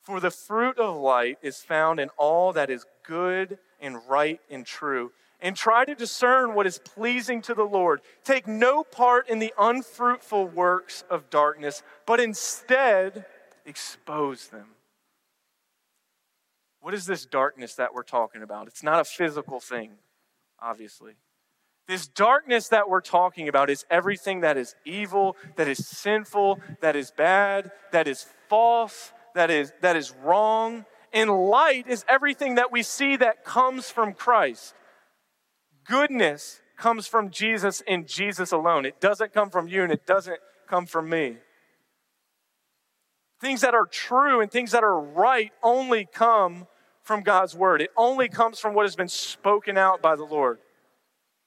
For 0.00 0.20
the 0.20 0.30
fruit 0.30 0.78
of 0.78 0.96
light 0.96 1.36
is 1.42 1.58
found 1.58 2.00
in 2.00 2.08
all 2.16 2.54
that 2.54 2.70
is 2.70 2.86
good 3.02 3.58
and 3.78 3.98
right 4.08 4.40
and 4.50 4.64
true. 4.64 5.12
And 5.42 5.54
try 5.54 5.84
to 5.84 5.94
discern 5.94 6.54
what 6.54 6.66
is 6.66 6.78
pleasing 6.78 7.42
to 7.42 7.52
the 7.52 7.64
Lord. 7.64 8.00
Take 8.24 8.48
no 8.48 8.84
part 8.84 9.28
in 9.28 9.38
the 9.38 9.52
unfruitful 9.58 10.46
works 10.46 11.04
of 11.10 11.28
darkness, 11.28 11.82
but 12.06 12.20
instead 12.20 13.26
expose 13.70 14.48
them. 14.48 14.66
What 16.80 16.92
is 16.92 17.06
this 17.06 17.24
darkness 17.24 17.74
that 17.76 17.94
we're 17.94 18.02
talking 18.02 18.42
about? 18.42 18.66
It's 18.66 18.82
not 18.82 19.00
a 19.00 19.04
physical 19.04 19.60
thing, 19.60 19.92
obviously. 20.60 21.14
This 21.86 22.06
darkness 22.06 22.68
that 22.68 22.88
we're 22.88 23.00
talking 23.00 23.48
about 23.48 23.70
is 23.70 23.84
everything 23.90 24.40
that 24.40 24.56
is 24.56 24.74
evil, 24.84 25.36
that 25.56 25.68
is 25.68 25.86
sinful, 25.86 26.60
that 26.80 26.96
is 26.96 27.10
bad, 27.10 27.70
that 27.92 28.06
is 28.06 28.26
false, 28.48 29.12
that 29.34 29.50
is, 29.50 29.72
that 29.80 29.96
is 29.96 30.12
wrong. 30.22 30.84
And 31.12 31.30
light 31.30 31.86
is 31.88 32.04
everything 32.08 32.56
that 32.56 32.72
we 32.72 32.82
see 32.82 33.16
that 33.16 33.44
comes 33.44 33.90
from 33.90 34.14
Christ. 34.14 34.74
Goodness 35.84 36.60
comes 36.76 37.06
from 37.06 37.30
Jesus 37.30 37.82
and 37.86 38.06
Jesus 38.06 38.52
alone. 38.52 38.86
It 38.86 39.00
doesn't 39.00 39.32
come 39.32 39.50
from 39.50 39.68
you 39.68 39.82
and 39.82 39.92
it 39.92 40.06
doesn't 40.06 40.38
come 40.68 40.86
from 40.86 41.08
me. 41.08 41.38
Things 43.40 43.62
that 43.62 43.74
are 43.74 43.86
true 43.86 44.40
and 44.40 44.50
things 44.50 44.72
that 44.72 44.84
are 44.84 45.00
right 45.00 45.52
only 45.62 46.04
come 46.04 46.66
from 47.02 47.22
God's 47.22 47.54
word. 47.54 47.80
It 47.80 47.90
only 47.96 48.28
comes 48.28 48.58
from 48.58 48.74
what 48.74 48.84
has 48.84 48.94
been 48.94 49.08
spoken 49.08 49.78
out 49.78 50.02
by 50.02 50.14
the 50.14 50.24
Lord, 50.24 50.58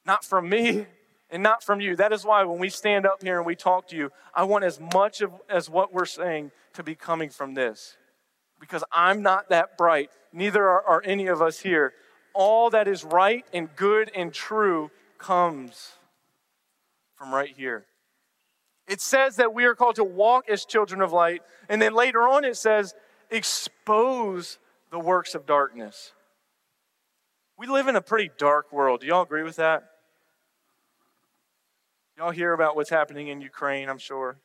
not 0.06 0.26
from 0.26 0.50
me 0.50 0.88
and 1.30 1.44
not 1.44 1.64
from 1.64 1.80
you. 1.80 1.96
That 1.96 2.12
is 2.12 2.26
why 2.26 2.44
when 2.44 2.60
we 2.60 2.70
stand 2.70 3.06
up 3.06 3.22
here 3.22 3.38
and 3.38 3.46
we 3.46 3.56
talk 3.56 3.88
to 3.90 3.96
you, 3.96 4.12
I 4.34 4.44
want 4.44 4.64
as 4.64 4.80
much 4.80 5.22
of 5.22 5.32
as 5.48 5.70
what 5.70 5.94
we're 5.94 6.06
saying 6.06 6.52
to 6.74 6.84
be 6.84 6.96
coming 6.96 7.30
from 7.30 7.54
this. 7.54 7.96
Because 8.60 8.84
I'm 8.92 9.22
not 9.22 9.50
that 9.50 9.78
bright, 9.78 10.10
neither 10.32 10.68
are, 10.68 10.84
are 10.84 11.02
any 11.06 11.28
of 11.28 11.42
us 11.42 11.60
here. 11.60 11.94
All 12.34 12.72
that 12.72 12.88
is 12.88 13.04
right 13.04 13.46
and 13.54 13.70
good 13.76 14.10
and 14.16 14.34
true 14.34 14.90
comes 15.20 15.92
from 17.16 17.34
right 17.34 17.54
here. 17.56 17.86
It 18.88 19.02
says 19.02 19.38
that 19.38 19.54
we 19.54 19.66
are 19.66 19.76
called 19.76 19.96
to 19.96 20.04
walk 20.04 20.50
as 20.50 20.66
children 20.66 21.02
of 21.02 21.14
light, 21.14 21.42
and 21.70 21.82
then 21.82 21.94
later 21.94 22.28
on 22.28 22.44
it 22.44 22.58
says, 22.58 22.94
expose 23.30 24.60
the 24.92 25.00
works 25.00 25.36
of 25.36 25.46
darkness. 25.46 26.12
We 27.58 27.68
live 27.68 27.88
in 27.88 27.96
a 27.96 28.02
pretty 28.02 28.30
dark 28.38 28.72
world. 28.74 29.02
Do 29.02 29.08
y'all 29.08 29.24
agree 29.24 29.44
with 29.44 29.56
that? 29.56 29.84
Y'all 32.18 32.32
hear 32.32 32.54
about 32.54 32.76
what's 32.76 32.90
happening 32.90 33.28
in 33.30 33.42
Ukraine, 33.42 33.90
I'm 33.90 33.98
sure. 33.98 34.38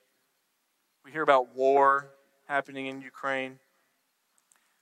We 1.04 1.10
hear 1.10 1.22
about 1.22 1.54
war 1.54 2.10
happening 2.46 2.86
in 2.86 3.00
Ukraine. 3.00 3.58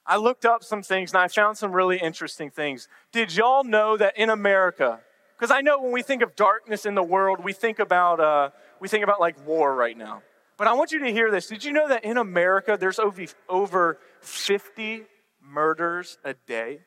I 0.06 0.16
looked 0.18 0.44
up 0.44 0.62
some 0.62 0.82
things 0.82 1.12
and 1.12 1.18
I 1.18 1.26
found 1.26 1.58
some 1.58 1.72
really 1.72 1.98
interesting 1.98 2.50
things. 2.50 2.88
Did 3.10 3.34
y'all 3.34 3.64
know 3.64 3.96
that 3.96 4.16
in 4.16 4.30
America, 4.30 5.00
because 5.36 5.50
I 5.50 5.62
know 5.62 5.80
when 5.80 5.90
we 5.90 6.02
think 6.02 6.22
of 6.22 6.36
darkness 6.36 6.86
in 6.86 6.94
the 6.94 7.02
world, 7.02 7.42
we 7.42 7.52
think 7.52 7.80
about 7.80 8.20
uh, 8.20 8.50
we 8.80 8.88
think 8.88 9.04
about 9.04 9.20
like 9.20 9.46
war 9.46 9.74
right 9.74 9.96
now. 9.96 10.22
But 10.56 10.68
I 10.68 10.74
want 10.74 10.92
you 10.92 11.00
to 11.00 11.12
hear 11.12 11.30
this. 11.30 11.48
Did 11.48 11.64
you 11.64 11.72
know 11.72 11.88
that 11.88 12.04
in 12.04 12.16
America 12.16 12.76
there's 12.78 12.98
over, 12.98 13.24
over 13.48 13.98
50 14.20 15.02
murders 15.42 16.18
a 16.24 16.34
day? 16.46 16.80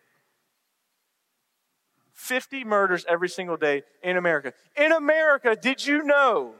50 2.14 2.64
murders 2.64 3.06
every 3.08 3.30
single 3.30 3.58
day 3.58 3.84
in 4.04 4.18
America. 4.18 4.54
In 4.76 4.92
America, 4.92 5.56
did 5.56 5.86
you 5.86 6.04
know 6.04 6.56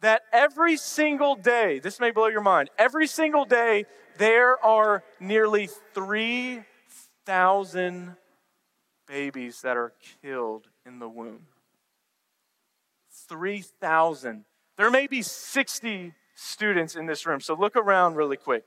that 0.00 0.22
every 0.32 0.76
single 0.76 1.34
day, 1.34 1.78
this 1.78 1.98
may 1.98 2.10
blow 2.10 2.26
your 2.26 2.42
mind, 2.42 2.68
every 2.78 3.06
single 3.06 3.44
day 3.44 3.84
there 4.18 4.62
are 4.64 5.04
nearly 5.20 5.68
3,000 5.94 8.16
babies 9.06 9.62
that 9.62 9.76
are 9.76 9.92
killed 10.22 10.68
in 10.84 10.98
the 10.98 11.08
womb. 11.08 11.46
3,000. 13.28 14.44
There 14.78 14.90
may 14.90 15.08
be 15.08 15.22
60 15.22 16.14
students 16.34 16.94
in 16.94 17.06
this 17.06 17.26
room, 17.26 17.40
so 17.40 17.54
look 17.54 17.76
around 17.76 18.14
really 18.14 18.36
quick. 18.36 18.64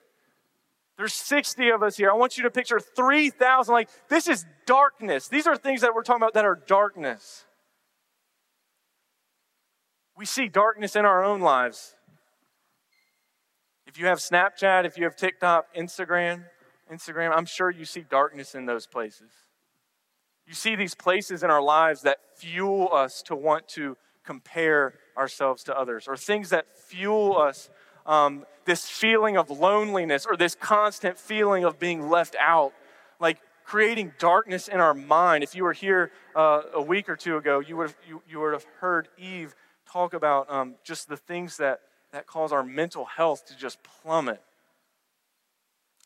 There's 0.97 1.13
60 1.13 1.69
of 1.69 1.81
us 1.81 1.97
here. 1.97 2.11
I 2.11 2.13
want 2.13 2.37
you 2.37 2.43
to 2.43 2.51
picture 2.51 2.79
3,000. 2.79 3.71
Like, 3.73 3.89
this 4.09 4.27
is 4.27 4.45
darkness. 4.67 5.29
These 5.29 5.47
are 5.47 5.55
things 5.55 5.81
that 5.81 5.95
we're 5.95 6.03
talking 6.03 6.21
about 6.21 6.33
that 6.33 6.45
are 6.45 6.61
darkness. 6.67 7.45
We 10.17 10.25
see 10.25 10.49
darkness 10.49 10.95
in 10.95 11.05
our 11.05 11.23
own 11.23 11.39
lives. 11.39 11.95
If 13.87 13.97
you 13.97 14.05
have 14.07 14.19
Snapchat, 14.19 14.85
if 14.85 14.97
you 14.97 15.05
have 15.05 15.15
TikTok, 15.15 15.73
Instagram, 15.75 16.43
Instagram, 16.91 17.31
I'm 17.33 17.45
sure 17.45 17.71
you 17.71 17.85
see 17.85 18.01
darkness 18.01 18.53
in 18.53 18.65
those 18.65 18.85
places. 18.85 19.31
You 20.45 20.53
see 20.53 20.75
these 20.75 20.93
places 20.93 21.41
in 21.41 21.49
our 21.49 21.61
lives 21.61 22.01
that 22.01 22.17
fuel 22.37 22.89
us 22.93 23.21
to 23.23 23.35
want 23.35 23.67
to 23.69 23.97
compare 24.23 24.93
ourselves 25.17 25.63
to 25.63 25.77
others, 25.77 26.07
or 26.07 26.15
things 26.15 26.49
that 26.49 26.65
fuel 26.77 27.37
us 27.37 27.69
um, 28.05 28.45
this 28.65 28.87
feeling 28.87 29.37
of 29.37 29.49
loneliness 29.49 30.25
or 30.25 30.37
this 30.37 30.55
constant 30.55 31.17
feeling 31.17 31.63
of 31.63 31.79
being 31.79 32.09
left 32.09 32.35
out, 32.39 32.73
like 33.19 33.39
creating 33.63 34.11
darkness 34.19 34.67
in 34.67 34.79
our 34.79 34.93
mind. 34.93 35.43
If 35.43 35.55
you 35.55 35.63
were 35.63 35.73
here 35.73 36.11
uh, 36.35 36.61
a 36.73 36.81
week 36.81 37.09
or 37.09 37.15
two 37.15 37.37
ago, 37.37 37.59
you 37.59 37.77
would 37.77 37.89
have, 37.89 37.97
you, 38.07 38.21
you 38.29 38.39
would 38.39 38.53
have 38.53 38.65
heard 38.79 39.07
Eve 39.17 39.55
talk 39.91 40.13
about 40.13 40.51
um, 40.51 40.75
just 40.83 41.07
the 41.07 41.17
things 41.17 41.57
that, 41.57 41.81
that 42.11 42.27
cause 42.27 42.51
our 42.51 42.63
mental 42.63 43.05
health 43.05 43.45
to 43.47 43.57
just 43.57 43.79
plummet. 43.83 44.41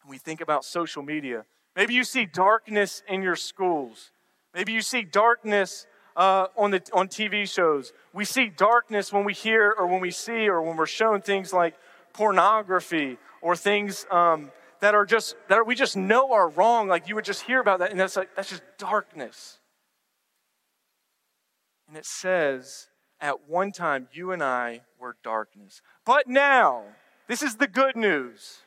we 0.08 0.18
think 0.18 0.42
about 0.42 0.64
social 0.64 1.04
media. 1.04 1.46
Maybe 1.76 1.94
you 1.94 2.04
see 2.04 2.26
darkness 2.26 3.04
in 3.08 3.22
your 3.22 3.36
schools. 3.36 4.12
Maybe 4.54 4.72
you 4.72 4.82
see 4.82 5.04
darkness 5.04 5.88
uh, 6.16 6.48
on, 6.58 6.72
the, 6.72 6.82
on 6.94 7.08
TV 7.08 7.50
shows. 7.50 7.94
We 8.14 8.26
see 8.26 8.48
darkness 8.48 9.12
when 9.12 9.26
we 9.26 9.34
hear 9.34 9.74
or 9.78 9.88
when 9.88 10.02
we 10.02 10.12
see 10.12 10.48
or 10.48 10.62
when 10.62 10.78
we're 10.78 10.86
shown 10.86 11.22
things 11.22 11.52
like 11.54 11.76
pornography 12.14 13.18
or 13.42 13.56
things 13.56 14.06
um, 14.10 14.52
that 14.80 14.96
are 14.96 15.06
just 15.06 15.36
that 15.50 15.66
we 15.68 15.76
just 15.76 15.98
know 15.98 16.32
are 16.32 16.50
wrong. 16.50 16.88
Like 16.88 17.08
you 17.08 17.16
would 17.16 17.26
just 17.26 17.44
hear 17.44 17.60
about 17.60 17.80
that, 17.80 17.92
and 17.92 18.00
that's 18.00 18.16
like 18.16 18.36
that's 18.36 18.50
just 18.50 18.64
darkness. 18.78 19.60
And 21.88 21.98
it 21.98 22.06
says, 22.06 22.88
at 23.20 23.48
one 23.48 23.72
time 23.72 24.08
you 24.12 24.32
and 24.32 24.44
I 24.44 24.82
were 25.00 25.16
darkness, 25.24 25.82
but 26.06 26.28
now 26.28 26.84
this 27.28 27.42
is 27.44 27.58
the 27.58 27.68
good 27.68 27.96
news. 27.96 28.60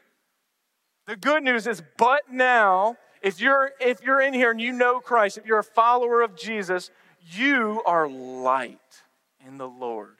The 1.07 1.17
good 1.17 1.43
news 1.43 1.67
is, 1.67 1.83
but 1.97 2.31
now 2.31 2.97
if 3.23 3.40
you're 3.40 3.73
if 3.81 4.02
you're 4.02 4.21
in 4.21 4.35
here 4.35 4.50
and 4.50 4.61
you 4.61 4.73
know 4.73 5.00
Christ, 5.00 5.38
if 5.38 5.47
you're 5.47 5.59
a 5.59 5.64
follower 5.64 6.23
of 6.23 6.37
Jesus, 6.37 6.90
you 7.30 7.82
are 7.85 8.08
light 8.08 9.02
in 9.47 9.58
the 9.58 9.68
Lord. 9.68 10.16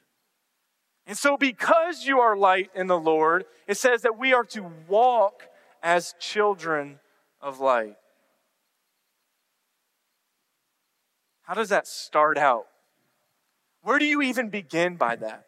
And 1.05 1.17
so, 1.17 1.37
because 1.37 2.05
you 2.05 2.19
are 2.19 2.37
light 2.37 2.69
in 2.75 2.87
the 2.87 2.99
Lord, 2.99 3.45
it 3.67 3.77
says 3.77 4.03
that 4.03 4.19
we 4.19 4.33
are 4.33 4.43
to 4.45 4.71
walk 4.87 5.43
as 5.81 6.13
children 6.19 6.99
of 7.41 7.59
light. 7.59 7.95
How 11.43 11.55
does 11.55 11.69
that 11.69 11.87
start 11.87 12.37
out? 12.37 12.67
Where 13.81 13.97
do 13.97 14.05
you 14.05 14.21
even 14.21 14.49
begin 14.49 14.97
by 14.97 15.15
that? 15.15 15.47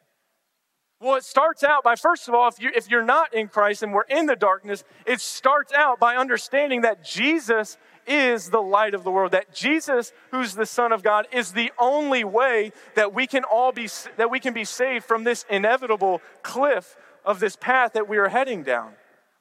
Well, 0.99 1.15
it 1.15 1.23
starts 1.23 1.63
out 1.63 1.83
by, 1.83 1.95
first 1.95 2.27
of 2.27 2.35
all, 2.35 2.47
if, 2.47 2.59
you, 2.61 2.71
if 2.75 2.89
you're 2.89 3.05
not 3.05 3.33
in 3.33 3.47
Christ 3.47 3.81
and 3.81 3.91
we're 3.91 4.03
in 4.03 4.27
the 4.27 4.35
darkness, 4.35 4.83
it 5.05 5.19
starts 5.19 5.73
out 5.73 5.99
by 5.99 6.15
understanding 6.15 6.81
that 6.81 7.03
Jesus 7.03 7.77
is 8.11 8.49
the 8.49 8.61
light 8.61 8.93
of 8.93 9.03
the 9.05 9.11
world, 9.11 9.31
that 9.31 9.53
Jesus, 9.53 10.11
who's 10.31 10.53
the 10.53 10.65
Son 10.65 10.91
of 10.91 11.01
God, 11.01 11.27
is 11.31 11.53
the 11.53 11.71
only 11.79 12.25
way 12.25 12.73
that 12.95 13.13
we 13.13 13.25
can 13.25 13.45
all 13.45 13.71
be, 13.71 13.87
that 14.17 14.29
we 14.29 14.39
can 14.39 14.53
be 14.53 14.65
saved 14.65 15.05
from 15.05 15.23
this 15.23 15.45
inevitable 15.49 16.21
cliff 16.43 16.97
of 17.23 17.39
this 17.39 17.55
path 17.55 17.93
that 17.93 18.09
we 18.09 18.17
are 18.17 18.27
heading 18.27 18.63
down. 18.63 18.91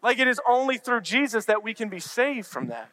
Like 0.03 0.21
it 0.21 0.29
is 0.29 0.41
only 0.49 0.79
through 0.79 1.01
Jesus 1.01 1.47
that 1.47 1.65
we 1.65 1.75
can 1.75 1.89
be 1.89 2.01
saved 2.01 2.47
from 2.47 2.69
that. 2.69 2.91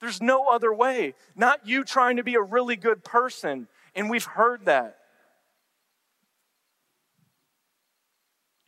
There's 0.00 0.22
no 0.22 0.46
other 0.48 0.72
way. 0.72 1.14
Not 1.36 1.66
you 1.66 1.84
trying 1.84 2.16
to 2.16 2.24
be 2.24 2.34
a 2.34 2.42
really 2.42 2.76
good 2.76 3.04
person. 3.04 3.68
And 3.94 4.10
we've 4.10 4.24
heard 4.24 4.64
that. 4.64 4.96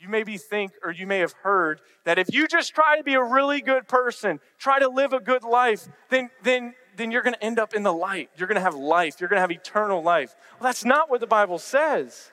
You 0.06 0.12
maybe 0.12 0.38
think 0.38 0.70
or 0.84 0.92
you 0.92 1.04
may 1.04 1.18
have 1.18 1.32
heard 1.42 1.80
that 2.04 2.16
if 2.16 2.32
you 2.32 2.46
just 2.46 2.72
try 2.72 2.96
to 2.96 3.02
be 3.02 3.14
a 3.14 3.22
really 3.22 3.60
good 3.60 3.88
person, 3.88 4.38
try 4.56 4.78
to 4.78 4.88
live 4.88 5.12
a 5.12 5.18
good 5.18 5.42
life, 5.42 5.88
then, 6.10 6.30
then, 6.44 6.74
then 6.96 7.10
you're 7.10 7.22
going 7.22 7.34
to 7.34 7.42
end 7.42 7.58
up 7.58 7.74
in 7.74 7.82
the 7.82 7.92
light. 7.92 8.30
You're 8.36 8.46
going 8.46 8.54
to 8.54 8.62
have 8.62 8.76
life. 8.76 9.16
You're 9.18 9.28
going 9.28 9.38
to 9.38 9.40
have 9.40 9.50
eternal 9.50 10.04
life. 10.04 10.36
Well, 10.60 10.68
that's 10.68 10.84
not 10.84 11.10
what 11.10 11.18
the 11.18 11.26
Bible 11.26 11.58
says. 11.58 12.30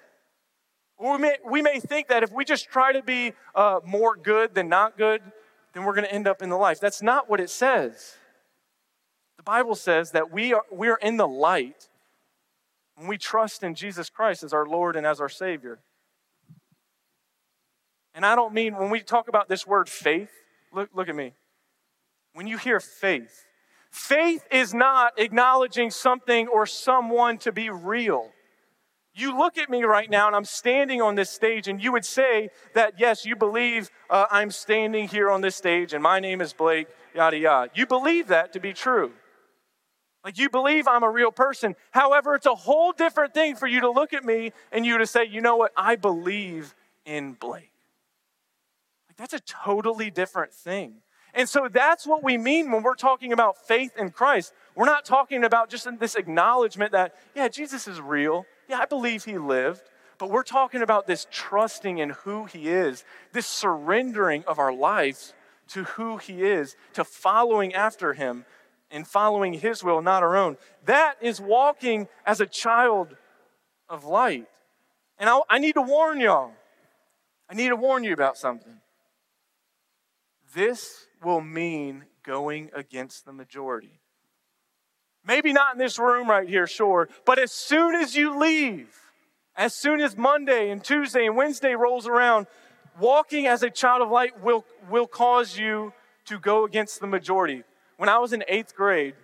we 0.99 1.17
may, 1.17 1.37
we 1.43 1.63
may 1.63 1.79
think 1.79 2.09
that 2.09 2.21
if 2.21 2.31
we 2.31 2.45
just 2.45 2.69
try 2.69 2.93
to 2.93 3.01
be 3.01 3.33
uh, 3.55 3.79
more 3.83 4.15
good 4.15 4.53
than 4.53 4.69
not 4.69 4.95
good, 4.95 5.23
then 5.73 5.83
we're 5.83 5.95
going 5.95 6.05
to 6.05 6.13
end 6.13 6.27
up 6.27 6.43
in 6.43 6.49
the 6.49 6.57
life. 6.57 6.79
That's 6.79 7.01
not 7.01 7.27
what 7.27 7.39
it 7.39 7.49
says. 7.49 8.17
The 9.37 9.43
Bible 9.43 9.73
says 9.73 10.11
that 10.11 10.31
we 10.31 10.53
are, 10.53 10.63
we 10.71 10.89
are 10.89 10.99
in 11.01 11.17
the 11.17 11.27
light 11.27 11.89
when 12.97 13.07
we 13.07 13.17
trust 13.17 13.63
in 13.63 13.73
Jesus 13.73 14.11
Christ 14.11 14.43
as 14.43 14.53
our 14.53 14.67
Lord 14.67 14.95
and 14.95 15.07
as 15.07 15.19
our 15.19 15.27
Savior. 15.27 15.79
And 18.13 18.25
I 18.25 18.35
don't 18.35 18.53
mean 18.53 18.75
when 18.75 18.89
we 18.89 19.01
talk 19.01 19.27
about 19.27 19.49
this 19.49 19.65
word 19.65 19.89
faith, 19.89 20.29
look, 20.71 20.89
look 20.93 21.09
at 21.09 21.15
me. 21.15 21.33
When 22.33 22.47
you 22.47 22.57
hear 22.57 22.79
faith, 22.79 23.45
faith 23.91 24.45
is 24.51 24.73
not 24.73 25.19
acknowledging 25.19 25.91
something 25.91 26.47
or 26.47 26.65
someone 26.65 27.37
to 27.39 27.51
be 27.51 27.69
real. 27.69 28.29
You 29.15 29.37
look 29.37 29.57
at 29.57 29.69
me 29.69 29.83
right 29.83 30.09
now 30.09 30.25
and 30.27 30.35
I'm 30.35 30.45
standing 30.45 30.99
on 31.01 31.13
this 31.13 31.29
stage, 31.29 31.67
and 31.67 31.81
you 31.81 31.91
would 31.91 32.05
say 32.05 32.49
that, 32.73 32.95
yes, 32.97 33.25
you 33.25 33.35
believe 33.35 33.91
uh, 34.09 34.25
I'm 34.31 34.49
standing 34.49 35.07
here 35.07 35.29
on 35.29 35.41
this 35.41 35.55
stage 35.55 35.93
and 35.93 36.01
my 36.01 36.19
name 36.19 36.41
is 36.41 36.53
Blake, 36.53 36.87
yada, 37.13 37.37
yada. 37.37 37.71
You 37.75 37.85
believe 37.85 38.27
that 38.27 38.53
to 38.53 38.59
be 38.59 38.73
true. 38.73 39.11
Like 40.23 40.37
you 40.37 40.49
believe 40.49 40.87
I'm 40.87 41.03
a 41.03 41.09
real 41.09 41.31
person. 41.31 41.75
However, 41.91 42.33
it's 42.35 42.45
a 42.45 42.55
whole 42.55 42.93
different 42.93 43.33
thing 43.33 43.55
for 43.55 43.67
you 43.67 43.81
to 43.81 43.91
look 43.91 44.13
at 44.13 44.23
me 44.23 44.53
and 44.71 44.85
you 44.85 44.97
to 44.97 45.05
say, 45.05 45.25
you 45.25 45.41
know 45.41 45.57
what, 45.57 45.73
I 45.75 45.95
believe 45.95 46.73
in 47.05 47.33
Blake. 47.33 47.72
Like, 49.13 49.29
that's 49.29 49.33
a 49.33 49.45
totally 49.45 50.09
different 50.09 50.53
thing. 50.53 50.95
And 51.35 51.47
so 51.47 51.67
that's 51.71 52.07
what 52.07 52.23
we 52.23 52.37
mean 52.37 52.71
when 52.71 52.81
we're 52.81 52.95
talking 52.95 53.31
about 53.31 53.57
faith 53.67 53.91
in 53.95 54.09
Christ. 54.09 54.53
We're 54.75 54.85
not 54.85 55.05
talking 55.05 55.43
about 55.43 55.69
just 55.69 55.87
this 55.99 56.15
acknowledgement 56.15 56.93
that, 56.93 57.13
yeah, 57.35 57.47
Jesus 57.47 57.87
is 57.87 58.01
real. 58.01 58.45
Yeah, 58.67 58.79
I 58.79 58.85
believe 58.85 59.23
he 59.23 59.37
lived. 59.37 59.81
But 60.17 60.31
we're 60.31 60.43
talking 60.43 60.81
about 60.81 61.05
this 61.05 61.27
trusting 61.29 61.99
in 61.99 62.11
who 62.11 62.45
he 62.45 62.69
is, 62.69 63.03
this 63.33 63.45
surrendering 63.45 64.43
of 64.47 64.57
our 64.57 64.73
lives 64.73 65.33
to 65.69 65.83
who 65.83 66.17
he 66.17 66.43
is, 66.43 66.75
to 66.93 67.03
following 67.03 67.73
after 67.73 68.13
him 68.13 68.45
and 68.89 69.07
following 69.07 69.53
his 69.53 69.83
will, 69.83 70.01
not 70.01 70.23
our 70.23 70.35
own. 70.35 70.57
That 70.85 71.15
is 71.21 71.39
walking 71.39 72.07
as 72.25 72.41
a 72.41 72.45
child 72.45 73.15
of 73.89 74.05
light. 74.05 74.47
And 75.19 75.29
I, 75.29 75.39
I 75.49 75.59
need 75.59 75.73
to 75.73 75.81
warn 75.81 76.19
y'all. 76.19 76.51
I 77.49 77.53
need 77.53 77.69
to 77.69 77.75
warn 77.75 78.03
you 78.03 78.13
about 78.13 78.37
something. 78.37 78.79
This 80.53 81.07
will 81.23 81.41
mean 81.41 82.05
going 82.23 82.69
against 82.73 83.25
the 83.25 83.33
majority. 83.33 83.99
Maybe 85.25 85.53
not 85.53 85.73
in 85.73 85.79
this 85.79 85.97
room 85.97 86.29
right 86.29 86.47
here, 86.47 86.67
sure, 86.67 87.09
but 87.25 87.39
as 87.39 87.51
soon 87.51 87.95
as 87.95 88.15
you 88.15 88.37
leave, 88.37 88.89
as 89.55 89.73
soon 89.73 90.01
as 90.01 90.17
Monday 90.17 90.69
and 90.69 90.83
Tuesday 90.83 91.25
and 91.25 91.35
Wednesday 91.37 91.75
rolls 91.75 92.07
around, 92.07 92.47
walking 92.99 93.47
as 93.47 93.63
a 93.63 93.69
child 93.69 94.01
of 94.01 94.09
light 94.09 94.41
will, 94.41 94.65
will 94.89 95.07
cause 95.07 95.57
you 95.57 95.93
to 96.25 96.39
go 96.39 96.65
against 96.65 96.99
the 96.99 97.07
majority. 97.07 97.63
When 97.97 98.09
I 98.09 98.17
was 98.17 98.33
in 98.33 98.43
eighth 98.47 98.75
grade, 98.75 99.15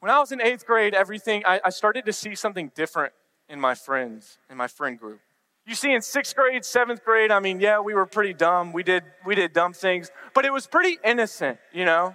when 0.00 0.10
I 0.10 0.18
was 0.18 0.32
in 0.32 0.40
eighth 0.40 0.66
grade, 0.66 0.94
everything, 0.94 1.42
I, 1.46 1.60
I 1.64 1.70
started 1.70 2.04
to 2.06 2.12
see 2.12 2.34
something 2.34 2.72
different 2.74 3.12
in 3.48 3.60
my 3.60 3.74
friends, 3.74 4.38
in 4.50 4.56
my 4.56 4.66
friend 4.66 4.98
group. 4.98 5.20
You 5.66 5.74
see, 5.74 5.92
in 5.92 6.00
sixth 6.00 6.36
grade, 6.36 6.64
seventh 6.64 7.04
grade, 7.04 7.32
I 7.32 7.40
mean, 7.40 7.58
yeah, 7.58 7.80
we 7.80 7.92
were 7.92 8.06
pretty 8.06 8.32
dumb. 8.32 8.72
We 8.72 8.84
did, 8.84 9.02
we 9.24 9.34
did 9.34 9.52
dumb 9.52 9.72
things, 9.72 10.10
but 10.32 10.44
it 10.44 10.52
was 10.52 10.68
pretty 10.68 10.98
innocent, 11.04 11.58
you 11.72 11.84
know? 11.84 12.14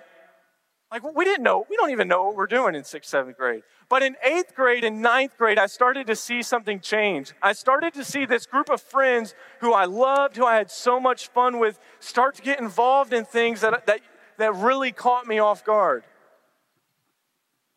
Like, 0.90 1.04
we 1.16 1.26
didn't 1.26 1.44
know, 1.44 1.66
we 1.70 1.76
don't 1.76 1.92
even 1.92 2.08
know 2.08 2.24
what 2.24 2.36
we're 2.36 2.48
doing 2.48 2.76
in 2.76 2.84
sixth, 2.84 3.10
seventh 3.10 3.38
grade. 3.38 3.64
But 3.90 4.04
in 4.04 4.16
eighth 4.24 4.56
grade 4.56 4.86
and 4.86 5.02
ninth 5.02 5.38
grade, 5.38 5.58
I 5.58 5.66
started 5.66 6.08
to 6.08 6.16
see 6.16 6.42
something 6.42 6.80
change. 6.80 7.34
I 7.42 7.52
started 7.52 7.94
to 7.96 8.06
see 8.06 8.26
this 8.26 8.46
group 8.46 8.70
of 8.70 8.82
friends 8.82 9.36
who 9.60 9.74
I 9.74 9.84
loved, 9.84 10.38
who 10.38 10.46
I 10.46 10.56
had 10.56 10.72
so 10.72 11.00
much 11.00 11.28
fun 11.28 11.60
with, 11.60 11.78
start 12.00 12.36
to 12.36 12.42
get 12.42 12.60
involved 12.60 13.12
in 13.12 13.26
things 13.26 13.62
that, 13.62 13.86
that, 13.86 14.00
that 14.38 14.56
really 14.56 14.94
caught 14.94 15.28
me 15.28 15.40
off 15.40 15.66
guard. 15.66 16.04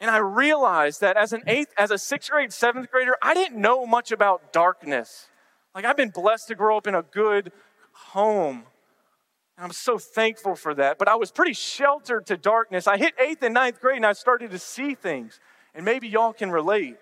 And 0.01 0.11
I 0.11 0.19
realized 0.19 1.01
that 1.01 1.17
as 1.17 1.33
an 1.33 1.43
eighth, 1.49 1.73
as 1.77 1.91
a 1.91 1.99
sixth 1.99 2.31
grade, 2.31 2.53
seventh 2.53 2.91
grader, 2.93 3.17
I 3.23 3.35
didn't 3.35 3.61
know 3.61 3.87
much 3.87 4.13
about 4.13 4.53
darkness. 4.53 5.29
Like, 5.75 5.85
I've 5.85 5.97
been 5.97 6.11
blessed 6.11 6.49
to 6.49 6.55
grow 6.55 6.77
up 6.77 6.87
in 6.87 6.95
a 6.95 7.03
good 7.03 7.53
home. 7.93 8.65
And 9.57 9.65
I'm 9.65 9.73
so 9.73 9.99
thankful 9.99 10.57
for 10.57 10.75
that. 10.75 10.99
But 10.99 11.09
I 11.09 11.17
was 11.17 11.31
pretty 11.31 11.53
sheltered 11.53 12.27
to 12.27 12.37
darkness. 12.37 12.87
I 12.87 12.97
hit 12.97 13.15
eighth 13.19 13.43
and 13.43 13.55
ninth 13.55 13.81
grade 13.81 13.97
and 13.97 14.07
I 14.07 14.13
started 14.13 14.51
to 14.51 14.59
see 14.59 14.95
things. 14.95 15.41
And 15.75 15.85
maybe 15.85 16.09
y'all 16.09 16.33
can 16.33 16.51
relate. 16.51 16.97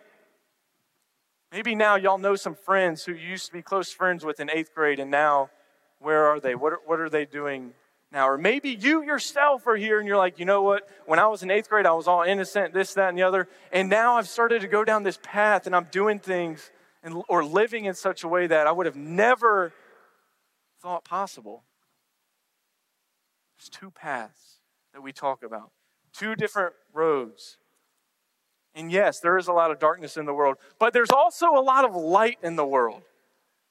Maybe 1.52 1.74
now 1.74 1.96
y'all 1.96 2.16
know 2.16 2.34
some 2.34 2.54
friends 2.54 3.04
who 3.04 3.12
used 3.12 3.46
to 3.46 3.52
be 3.52 3.60
close 3.60 3.92
friends 3.92 4.24
with 4.24 4.40
in 4.40 4.48
eighth 4.48 4.74
grade, 4.74 4.98
and 4.98 5.10
now 5.10 5.50
where 5.98 6.24
are 6.24 6.40
they? 6.40 6.54
What 6.54 6.72
are, 6.72 6.80
what 6.86 6.98
are 6.98 7.10
they 7.10 7.26
doing 7.26 7.74
now? 8.10 8.26
Or 8.26 8.38
maybe 8.38 8.70
you 8.70 9.02
yourself 9.02 9.66
are 9.66 9.76
here 9.76 9.98
and 9.98 10.08
you're 10.08 10.16
like, 10.16 10.38
you 10.38 10.46
know 10.46 10.62
what? 10.62 10.88
When 11.04 11.18
I 11.18 11.26
was 11.26 11.42
in 11.42 11.50
eighth 11.50 11.68
grade, 11.68 11.84
I 11.84 11.92
was 11.92 12.08
all 12.08 12.22
innocent, 12.22 12.72
this, 12.72 12.94
that, 12.94 13.10
and 13.10 13.18
the 13.18 13.22
other. 13.22 13.48
And 13.70 13.90
now 13.90 14.16
I've 14.16 14.28
started 14.28 14.62
to 14.62 14.68
go 14.68 14.82
down 14.82 15.02
this 15.02 15.18
path 15.22 15.66
and 15.66 15.76
I'm 15.76 15.88
doing 15.90 16.18
things 16.18 16.70
and, 17.02 17.22
or 17.28 17.44
living 17.44 17.84
in 17.84 17.94
such 17.94 18.24
a 18.24 18.28
way 18.28 18.46
that 18.46 18.66
I 18.66 18.72
would 18.72 18.86
have 18.86 18.96
never 18.96 19.72
thought 20.80 21.04
possible. 21.04 21.64
There's 23.56 23.68
two 23.68 23.90
paths 23.90 24.58
that 24.92 25.02
we 25.02 25.12
talk 25.12 25.42
about, 25.42 25.70
two 26.12 26.34
different 26.34 26.74
roads. 26.92 27.58
And 28.74 28.90
yes, 28.90 29.20
there 29.20 29.36
is 29.36 29.48
a 29.48 29.52
lot 29.52 29.70
of 29.70 29.78
darkness 29.78 30.16
in 30.16 30.24
the 30.24 30.34
world, 30.34 30.56
but 30.78 30.92
there's 30.92 31.10
also 31.10 31.46
a 31.54 31.60
lot 31.60 31.84
of 31.84 31.94
light 31.94 32.38
in 32.42 32.56
the 32.56 32.66
world. 32.66 33.02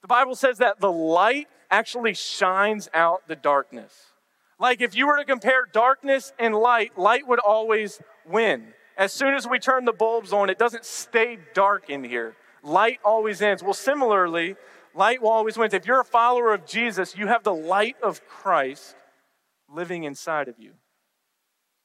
The 0.01 0.07
Bible 0.07 0.35
says 0.35 0.59
that 0.59 0.79
the 0.79 0.91
light 0.91 1.47
actually 1.69 2.13
shines 2.13 2.89
out 2.93 3.27
the 3.27 3.35
darkness. 3.35 3.93
Like 4.59 4.81
if 4.81 4.95
you 4.95 5.07
were 5.07 5.17
to 5.17 5.25
compare 5.25 5.65
darkness 5.71 6.33
and 6.37 6.53
light, 6.53 6.97
light 6.97 7.27
would 7.27 7.39
always 7.39 7.99
win. 8.27 8.73
As 8.97 9.11
soon 9.11 9.33
as 9.33 9.47
we 9.47 9.57
turn 9.57 9.85
the 9.85 9.93
bulbs 9.93 10.33
on, 10.33 10.49
it 10.49 10.59
doesn't 10.59 10.85
stay 10.85 11.39
dark 11.53 11.89
in 11.89 12.03
here. 12.03 12.35
Light 12.63 12.99
always 13.03 13.41
ends. 13.41 13.63
Well, 13.63 13.73
similarly, 13.73 14.55
light 14.93 15.21
will 15.21 15.29
always 15.29 15.57
win. 15.57 15.73
If 15.73 15.85
you're 15.85 16.01
a 16.01 16.05
follower 16.05 16.53
of 16.53 16.65
Jesus, 16.65 17.17
you 17.17 17.27
have 17.27 17.43
the 17.43 17.53
light 17.53 17.95
of 18.03 18.25
Christ 18.27 18.95
living 19.67 20.03
inside 20.03 20.47
of 20.47 20.59
you. 20.59 20.73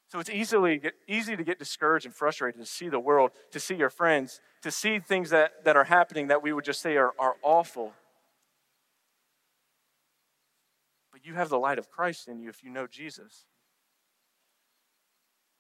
So 0.09 0.21
it's 0.21 0.31
easily 0.31 0.81
easy 1.09 1.37
to 1.37 1.43
get 1.43 1.59
discouraged 1.59 2.07
and 2.07 2.15
frustrated 2.15 2.61
to 2.61 2.67
see 2.67 2.89
the 2.89 3.01
world, 3.01 3.33
to 3.51 3.59
see 3.59 3.75
your 3.75 3.91
friends, 3.91 4.41
to 4.62 4.71
see 4.71 4.99
things 4.99 5.31
that, 5.31 5.65
that 5.65 5.77
are 5.77 5.85
happening 5.85 6.29
that 6.29 6.43
we 6.43 6.53
would 6.53 6.65
just 6.65 6.81
say 6.81 6.97
are, 6.97 7.12
are 7.19 7.35
awful. 7.43 7.93
But 11.12 11.27
you 11.27 11.35
have 11.35 11.49
the 11.49 11.59
light 11.59 11.79
of 11.79 11.91
Christ 11.91 12.29
in 12.29 12.39
you 12.39 12.49
if 12.49 12.62
you 12.62 12.71
know 12.71 12.87
Jesus. 12.87 13.47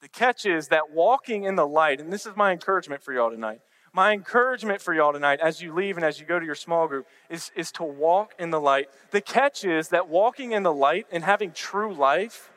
The 0.00 0.08
catch 0.08 0.46
is 0.46 0.68
that 0.68 0.90
walking 0.92 1.44
in 1.44 1.56
the 1.56 1.66
light, 1.66 2.00
and 2.00 2.12
this 2.12 2.26
is 2.26 2.36
my 2.36 2.52
encouragement 2.52 3.02
for 3.02 3.12
y'all 3.12 3.30
tonight. 3.30 3.60
My 3.96 4.12
encouragement 4.12 4.82
for 4.82 4.92
y'all 4.92 5.14
tonight 5.14 5.40
as 5.40 5.62
you 5.62 5.72
leave 5.72 5.96
and 5.96 6.04
as 6.04 6.20
you 6.20 6.26
go 6.26 6.38
to 6.38 6.44
your 6.44 6.54
small 6.54 6.86
group 6.86 7.06
is, 7.30 7.50
is 7.56 7.72
to 7.72 7.82
walk 7.82 8.34
in 8.38 8.50
the 8.50 8.60
light. 8.60 8.90
The 9.10 9.22
catch 9.22 9.64
is 9.64 9.88
that 9.88 10.06
walking 10.06 10.52
in 10.52 10.64
the 10.64 10.72
light 10.72 11.06
and 11.10 11.24
having 11.24 11.50
true 11.50 11.94
life, 11.94 12.50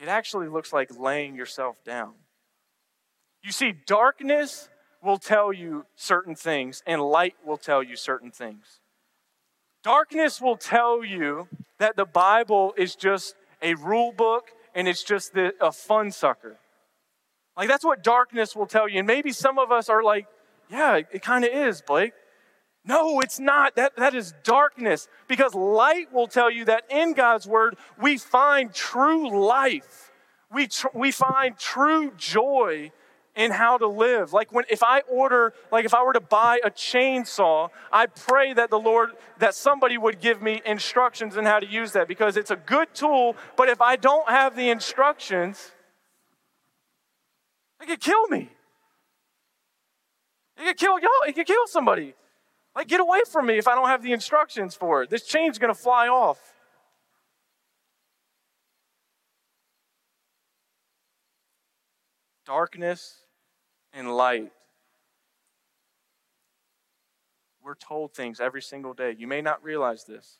it 0.00 0.08
actually 0.08 0.48
looks 0.48 0.72
like 0.72 0.90
laying 0.98 1.36
yourself 1.36 1.76
down. 1.84 2.14
You 3.44 3.52
see, 3.52 3.74
darkness 3.86 4.68
will 5.04 5.18
tell 5.18 5.52
you 5.52 5.86
certain 5.94 6.34
things, 6.34 6.82
and 6.84 7.00
light 7.00 7.36
will 7.46 7.56
tell 7.56 7.80
you 7.80 7.94
certain 7.94 8.32
things. 8.32 8.80
Darkness 9.84 10.40
will 10.40 10.56
tell 10.56 11.04
you 11.04 11.46
that 11.78 11.94
the 11.94 12.06
Bible 12.06 12.74
is 12.76 12.96
just 12.96 13.36
a 13.62 13.74
rule 13.74 14.10
book 14.10 14.50
and 14.74 14.88
it's 14.88 15.04
just 15.04 15.36
a 15.36 15.70
fun 15.70 16.10
sucker. 16.10 16.58
Like 17.56 17.68
that's 17.68 17.84
what 17.84 18.02
darkness 18.02 18.56
will 18.56 18.66
tell 18.66 18.88
you. 18.88 18.98
And 18.98 19.06
maybe 19.06 19.32
some 19.32 19.58
of 19.58 19.70
us 19.70 19.88
are 19.88 20.02
like, 20.02 20.26
yeah, 20.70 20.96
it 20.96 21.22
kind 21.22 21.44
of 21.44 21.52
is, 21.52 21.82
Blake. 21.82 22.12
No, 22.84 23.20
it's 23.20 23.38
not. 23.38 23.76
That, 23.76 23.96
that 23.96 24.14
is 24.14 24.34
darkness. 24.42 25.08
Because 25.28 25.54
light 25.54 26.12
will 26.12 26.26
tell 26.26 26.50
you 26.50 26.64
that 26.64 26.84
in 26.90 27.12
God's 27.12 27.46
word, 27.46 27.76
we 28.00 28.18
find 28.18 28.72
true 28.74 29.30
life. 29.38 30.10
We, 30.52 30.66
tr- 30.66 30.88
we 30.94 31.12
find 31.12 31.56
true 31.56 32.12
joy 32.16 32.90
in 33.34 33.50
how 33.50 33.78
to 33.78 33.86
live. 33.86 34.32
Like 34.32 34.52
when 34.52 34.64
if 34.68 34.82
I 34.82 35.00
order, 35.08 35.54
like 35.70 35.84
if 35.84 35.94
I 35.94 36.02
were 36.02 36.12
to 36.12 36.20
buy 36.20 36.60
a 36.64 36.70
chainsaw, 36.70 37.70
I 37.90 38.06
pray 38.06 38.52
that 38.54 38.70
the 38.70 38.78
Lord, 38.78 39.10
that 39.38 39.54
somebody 39.54 39.96
would 39.96 40.20
give 40.20 40.42
me 40.42 40.60
instructions 40.66 41.36
on 41.36 41.46
how 41.46 41.58
to 41.58 41.66
use 41.66 41.92
that 41.92 42.08
because 42.08 42.36
it's 42.36 42.50
a 42.50 42.56
good 42.56 42.88
tool, 42.94 43.36
but 43.56 43.68
if 43.68 43.80
I 43.80 43.96
don't 43.96 44.28
have 44.28 44.54
the 44.54 44.68
instructions, 44.68 45.72
it 47.82 47.88
could 47.88 48.00
kill 48.00 48.28
me. 48.28 48.48
It 50.56 50.64
could 50.64 50.76
kill 50.76 50.98
y'all, 51.00 51.10
it 51.26 51.34
could 51.34 51.46
kill 51.46 51.66
somebody. 51.66 52.14
Like, 52.74 52.88
get 52.88 53.00
away 53.00 53.20
from 53.30 53.46
me 53.46 53.58
if 53.58 53.68
I 53.68 53.74
don't 53.74 53.88
have 53.88 54.02
the 54.02 54.12
instructions 54.12 54.74
for 54.74 55.02
it. 55.02 55.10
This 55.10 55.24
chain's 55.24 55.58
gonna 55.58 55.74
fly 55.74 56.08
off. 56.08 56.38
Darkness 62.46 63.24
and 63.92 64.14
light. 64.14 64.52
We're 67.62 67.74
told 67.74 68.14
things 68.14 68.40
every 68.40 68.62
single 68.62 68.94
day. 68.94 69.14
You 69.16 69.26
may 69.26 69.40
not 69.40 69.62
realize 69.62 70.04
this, 70.04 70.38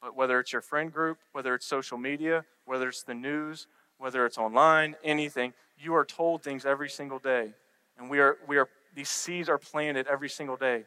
but 0.00 0.16
whether 0.16 0.40
it's 0.40 0.52
your 0.52 0.62
friend 0.62 0.92
group, 0.92 1.18
whether 1.32 1.54
it's 1.54 1.66
social 1.66 1.98
media, 1.98 2.44
whether 2.64 2.88
it's 2.88 3.02
the 3.02 3.14
news, 3.14 3.66
whether 3.98 4.24
it's 4.24 4.38
online, 4.38 4.96
anything, 5.04 5.52
you 5.80 5.94
are 5.94 6.04
told 6.04 6.42
things 6.42 6.66
every 6.66 6.88
single 6.88 7.18
day. 7.18 7.52
And 7.98 8.10
we 8.10 8.20
are, 8.20 8.36
we 8.46 8.56
are, 8.58 8.68
these 8.94 9.08
seeds 9.08 9.48
are 9.48 9.58
planted 9.58 10.06
every 10.06 10.28
single 10.28 10.56
day. 10.56 10.84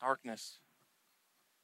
Darkness. 0.00 0.58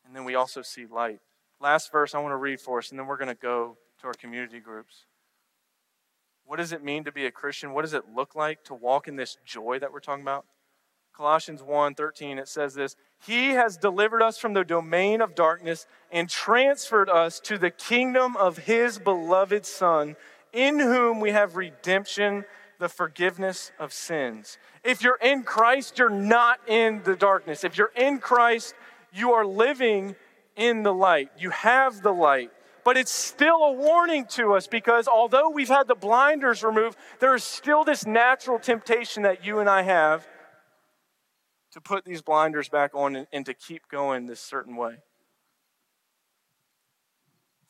And 0.07 0.15
then 0.15 0.25
we 0.25 0.35
also 0.35 0.63
see 0.63 0.87
light. 0.87 1.21
Last 1.61 1.93
verse 1.93 2.15
I 2.15 2.21
want 2.21 2.33
to 2.33 2.37
read 2.37 2.61
for 2.61 2.79
us, 2.79 2.91
and 2.91 2.99
then 2.99 3.07
we're 3.07 3.19
going 3.19 3.29
to 3.29 3.35
go 3.35 3.77
to 4.01 4.07
our 4.07 4.15
community 4.15 4.61
groups. 4.61 5.05
What 6.47 6.57
does 6.57 6.73
it 6.73 6.83
mean 6.83 7.05
to 7.05 7.13
be 7.13 7.27
a 7.27 7.31
Christian? 7.31 7.73
What 7.73 7.83
does 7.83 7.95
it 7.95 8.05
look 8.15 8.35
like 8.35 8.65
to 8.65 8.75
walk 8.75 9.07
in 9.07 9.17
this 9.17 9.37
joy 9.45 9.79
that 9.79 9.93
we're 9.93 10.01
talking 10.01 10.23
about? 10.25 10.47
Colossians 11.15 11.63
1 11.63 11.95
13, 11.95 12.39
it 12.39 12.49
says 12.49 12.75
this 12.75 12.97
He 13.25 13.51
has 13.51 13.77
delivered 13.77 14.23
us 14.23 14.39
from 14.39 14.55
the 14.55 14.65
domain 14.65 15.21
of 15.21 15.35
darkness 15.35 15.87
and 16.11 16.29
transferred 16.29 17.11
us 17.11 17.41
to 17.41 17.59
the 17.59 17.71
kingdom 17.71 18.37
of 18.37 18.59
His 18.59 18.99
beloved 18.99 19.67
Son, 19.67 20.17
in 20.53 20.79
whom 20.79 21.21
we 21.21 21.31
have 21.31 21.57
redemption, 21.57 22.45
the 22.79 22.89
forgiveness 22.89 23.73
of 23.79 23.93
sins. 23.93 24.59
If 24.83 25.03
you're 25.03 25.19
in 25.21 25.43
Christ, 25.43 25.99
you're 25.99 26.09
not 26.09 26.61
in 26.67 27.03
the 27.05 27.17
darkness. 27.17 27.65
If 27.65 27.77
you're 27.77 27.93
in 27.95 28.19
Christ, 28.19 28.75
you 29.13 29.33
are 29.33 29.45
living 29.45 30.17
in 30.57 30.83
the 30.83 30.93
light. 30.93 31.31
You 31.39 31.51
have 31.51 32.03
the 32.03 32.13
light. 32.13 32.51
But 32.83 32.97
it's 32.97 33.13
still 33.13 33.63
a 33.63 33.73
warning 33.73 34.25
to 34.31 34.55
us 34.55 34.67
because 34.67 35.07
although 35.07 35.51
we've 35.51 35.69
had 35.69 35.87
the 35.87 35.95
blinders 35.95 36.63
removed, 36.63 36.97
there 37.19 37.35
is 37.35 37.45
still 37.45 37.85
this 37.85 38.07
natural 38.07 38.59
temptation 38.59 39.23
that 39.25 39.45
you 39.45 39.59
and 39.59 39.69
I 39.69 39.83
have 39.83 40.27
to 41.73 41.81
put 41.81 42.05
these 42.05 42.23
blinders 42.23 42.69
back 42.69 42.95
on 42.95 43.17
and, 43.17 43.27
and 43.33 43.47
to 43.47 43.55
keep 43.55 43.89
going 43.89 44.27
this 44.27 44.41
certain 44.41 44.77
way. 44.77 44.97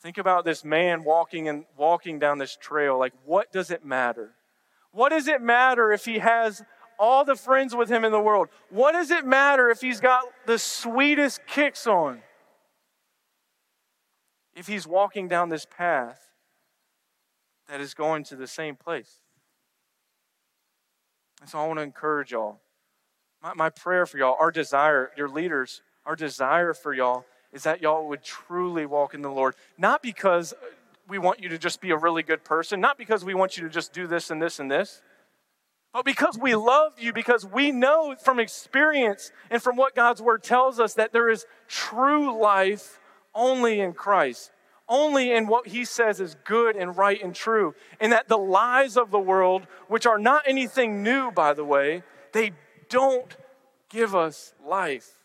Think 0.01 0.17
about 0.17 0.45
this 0.45 0.63
man 0.63 1.03
walking 1.03 1.47
and 1.47 1.65
walking 1.77 2.19
down 2.19 2.37
this 2.37 2.55
trail. 2.55 2.97
Like, 2.97 3.13
what 3.25 3.51
does 3.51 3.71
it 3.71 3.85
matter? 3.85 4.31
What 4.91 5.09
does 5.09 5.27
it 5.27 5.41
matter 5.41 5.91
if 5.91 6.05
he 6.05 6.19
has 6.19 6.63
all 6.99 7.23
the 7.23 7.35
friends 7.35 7.75
with 7.75 7.89
him 7.89 8.03
in 8.03 8.11
the 8.11 8.19
world? 8.19 8.49
What 8.69 8.93
does 8.93 9.11
it 9.11 9.25
matter 9.25 9.69
if 9.69 9.81
he's 9.81 9.99
got 9.99 10.23
the 10.45 10.57
sweetest 10.57 11.41
kicks 11.47 11.87
on? 11.87 12.21
if 14.55 14.67
he's 14.67 14.85
walking 14.85 15.27
down 15.27 15.49
this 15.49 15.65
path 15.65 16.29
that 17.67 17.79
is 17.81 17.93
going 17.93 18.23
to 18.25 18.35
the 18.35 18.47
same 18.47 18.75
place. 18.75 19.21
And 21.39 21.49
so 21.49 21.59
I 21.59 21.67
want 21.67 21.79
to 21.79 21.83
encourage 21.83 22.31
y'all. 22.31 22.59
My, 23.41 23.53
my 23.53 23.69
prayer 23.69 24.05
for 24.05 24.17
y'all, 24.17 24.37
our 24.39 24.51
desire, 24.51 25.11
your 25.17 25.29
leaders, 25.29 25.81
our 26.05 26.15
desire 26.15 26.73
for 26.73 26.93
y'all 26.93 27.25
is 27.53 27.63
that 27.63 27.81
y'all 27.81 28.07
would 28.07 28.23
truly 28.23 28.85
walk 28.85 29.13
in 29.13 29.21
the 29.21 29.31
Lord. 29.31 29.55
Not 29.77 30.01
because 30.01 30.53
we 31.07 31.17
want 31.17 31.41
you 31.41 31.49
to 31.49 31.57
just 31.57 31.81
be 31.81 31.91
a 31.91 31.97
really 31.97 32.23
good 32.23 32.43
person, 32.43 32.79
not 32.79 32.97
because 32.97 33.25
we 33.25 33.33
want 33.33 33.57
you 33.57 33.63
to 33.63 33.69
just 33.69 33.93
do 33.93 34.07
this 34.07 34.31
and 34.31 34.41
this 34.41 34.59
and 34.59 34.71
this, 34.71 35.01
but 35.93 36.05
because 36.05 36.37
we 36.37 36.55
love 36.55 36.93
you, 36.99 37.11
because 37.11 37.45
we 37.45 37.71
know 37.71 38.15
from 38.15 38.39
experience 38.39 39.31
and 39.49 39.61
from 39.61 39.75
what 39.75 39.93
God's 39.93 40.21
word 40.21 40.41
tells 40.41 40.79
us 40.79 40.93
that 40.93 41.11
there 41.11 41.29
is 41.29 41.45
true 41.67 42.39
life 42.41 42.99
only 43.35 43.81
in 43.81 43.91
Christ, 43.93 44.51
only 44.87 45.33
in 45.33 45.47
what 45.47 45.67
he 45.67 45.83
says 45.83 46.21
is 46.21 46.37
good 46.45 46.77
and 46.77 46.95
right 46.95 47.21
and 47.21 47.35
true, 47.35 47.75
and 47.99 48.13
that 48.13 48.29
the 48.29 48.37
lies 48.37 48.95
of 48.95 49.11
the 49.11 49.19
world, 49.19 49.67
which 49.89 50.05
are 50.05 50.17
not 50.17 50.43
anything 50.47 51.03
new, 51.03 51.29
by 51.29 51.53
the 51.53 51.65
way, 51.65 52.03
they 52.31 52.51
don't 52.87 53.35
give 53.89 54.15
us 54.15 54.53
life. 54.65 55.20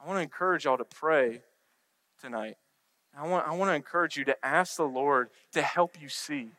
I 0.00 0.06
want 0.06 0.18
to 0.18 0.22
encourage 0.22 0.64
y'all 0.64 0.78
to 0.78 0.84
pray 0.84 1.42
tonight. 2.20 2.56
I 3.16 3.26
want, 3.26 3.46
I 3.46 3.54
want 3.54 3.70
to 3.70 3.74
encourage 3.74 4.16
you 4.16 4.24
to 4.26 4.46
ask 4.46 4.76
the 4.76 4.84
Lord 4.84 5.30
to 5.52 5.62
help 5.62 6.00
you 6.00 6.08
see. 6.08 6.50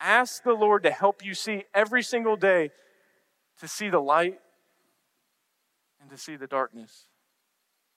Ask 0.00 0.42
the 0.42 0.52
Lord 0.52 0.82
to 0.82 0.90
help 0.90 1.24
you 1.24 1.34
see 1.34 1.64
every 1.74 2.02
single 2.02 2.36
day 2.36 2.70
to 3.60 3.68
see 3.68 3.88
the 3.88 4.00
light 4.00 4.38
and 6.00 6.10
to 6.10 6.18
see 6.18 6.36
the 6.36 6.46
darkness. 6.46 7.08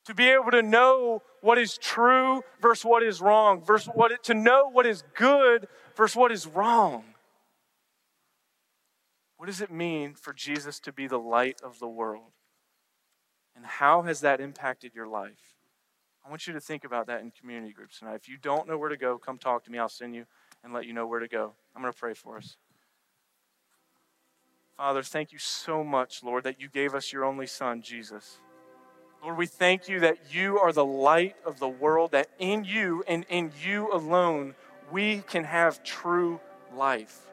To 0.06 0.16
be 0.16 0.30
able 0.30 0.52
to 0.52 0.62
know 0.62 1.22
what 1.42 1.58
is 1.58 1.78
true 1.78 2.42
versus 2.62 2.86
what 2.86 3.04
is 3.04 3.22
wrong, 3.22 3.62
versus 3.64 3.90
what 3.94 4.24
to 4.24 4.34
know 4.34 4.70
what 4.72 4.86
is 4.86 5.04
good 5.16 5.68
versus 5.96 6.16
what 6.16 6.32
is 6.32 6.48
wrong. 6.48 7.04
What 9.36 9.48
does 9.48 9.62
it 9.62 9.72
mean 9.72 10.16
for 10.16 10.34
Jesus 10.34 10.80
to 10.82 10.94
be 10.94 11.08
the 11.08 11.20
light 11.20 11.62
of 11.62 11.80
the 11.80 11.88
world? 11.88 12.32
And 13.60 13.68
how 13.68 14.04
has 14.04 14.22
that 14.22 14.40
impacted 14.40 14.96
your 14.96 15.06
life? 15.06 15.58
I 16.26 16.30
want 16.30 16.48
you 16.48 16.54
to 16.54 16.62
think 16.62 16.86
about 16.86 17.08
that 17.08 17.20
in 17.20 17.32
community 17.32 17.74
groups 17.74 18.00
tonight. 18.00 18.16
If 18.16 18.30
you 18.30 18.38
don't 18.42 18.70
know 18.70 18.78
where 18.78 18.88
to 18.88 18.96
go, 18.96 19.18
come 19.18 19.38
talk 19.38 19.66
to 19.66 19.72
me. 19.72 19.78
I'll 19.78 19.90
send 19.90 20.16
you 20.16 20.24
and 20.64 20.72
let 20.72 20.86
you 20.86 20.94
know 20.94 21.06
where 21.06 21.20
to 21.20 21.28
go. 21.28 21.52
I'm 21.76 21.82
going 21.82 21.92
to 21.92 22.00
pray 22.00 22.14
for 22.14 22.38
us. 22.38 22.56
Father, 24.78 25.04
thank 25.04 25.34
you 25.34 25.40
so 25.40 25.84
much, 25.84 26.24
Lord, 26.24 26.46
that 26.46 26.62
you 26.62 26.70
gave 26.70 26.96
us 26.96 27.12
your 27.12 27.26
only 27.26 27.48
Son, 27.48 27.82
Jesus. 27.82 28.38
Lord, 29.22 29.38
we 29.38 29.46
thank 29.46 29.90
you 29.90 30.00
that 30.00 30.34
you 30.34 30.58
are 30.58 30.72
the 30.72 30.86
light 30.86 31.36
of 31.46 31.60
the 31.60 31.68
world, 31.68 32.12
that 32.12 32.30
in 32.40 32.64
you 32.64 33.04
and 33.10 33.26
in 33.28 33.52
you 33.62 33.92
alone 33.92 34.56
we 34.90 35.20
can 35.28 35.44
have 35.44 35.84
true 35.84 36.40
life. 36.74 37.29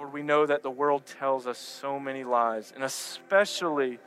Lord, 0.00 0.14
we 0.14 0.22
know 0.22 0.46
that 0.46 0.62
the 0.62 0.70
world 0.70 1.04
tells 1.04 1.46
us 1.46 1.58
so 1.58 2.00
many 2.00 2.24
lies, 2.24 2.72
and 2.74 2.82
especially 2.82 3.98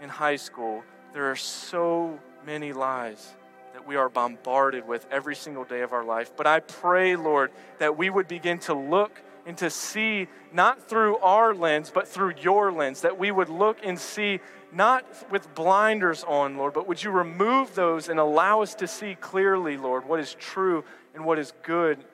in 0.00 0.08
high 0.08 0.36
school, 0.36 0.84
there 1.12 1.28
are 1.28 1.34
so 1.34 2.20
many 2.46 2.72
lies 2.72 3.34
that 3.72 3.84
we 3.84 3.96
are 3.96 4.08
bombarded 4.08 4.86
with 4.86 5.04
every 5.10 5.34
single 5.34 5.64
day 5.64 5.80
of 5.80 5.92
our 5.92 6.04
life. 6.04 6.30
But 6.36 6.46
I 6.46 6.60
pray, 6.60 7.16
Lord, 7.16 7.50
that 7.80 7.98
we 7.98 8.10
would 8.10 8.28
begin 8.28 8.60
to 8.60 8.74
look 8.74 9.20
and 9.44 9.58
to 9.58 9.70
see 9.70 10.28
not 10.52 10.88
through 10.88 11.16
our 11.16 11.52
lens, 11.52 11.90
but 11.92 12.06
through 12.06 12.34
your 12.40 12.70
lens, 12.70 13.00
that 13.00 13.18
we 13.18 13.32
would 13.32 13.48
look 13.48 13.78
and 13.82 13.98
see 13.98 14.38
not 14.72 15.04
with 15.32 15.52
blinders 15.56 16.22
on, 16.22 16.58
Lord, 16.58 16.74
but 16.74 16.86
would 16.86 17.02
you 17.02 17.10
remove 17.10 17.74
those 17.74 18.08
and 18.08 18.20
allow 18.20 18.62
us 18.62 18.76
to 18.76 18.86
see 18.86 19.16
clearly, 19.16 19.76
Lord, 19.76 20.06
what 20.06 20.20
is 20.20 20.32
true 20.34 20.84
and 21.12 21.24
what 21.24 21.40
is 21.40 21.52
good 21.64 22.04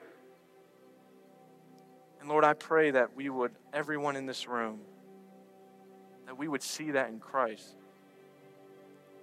and 2.27 2.33
Lord, 2.33 2.43
I 2.43 2.55
pray 2.55 2.91
that 2.91 3.15
we 3.15 3.29
would, 3.29 3.53
everyone 3.71 4.17
in 4.17 4.25
this 4.25 4.49
room, 4.49 4.81
that 6.25 6.37
we 6.37 6.49
would 6.49 6.61
see 6.61 6.91
that 6.91 7.07
in 7.07 7.21
Christ. 7.21 7.77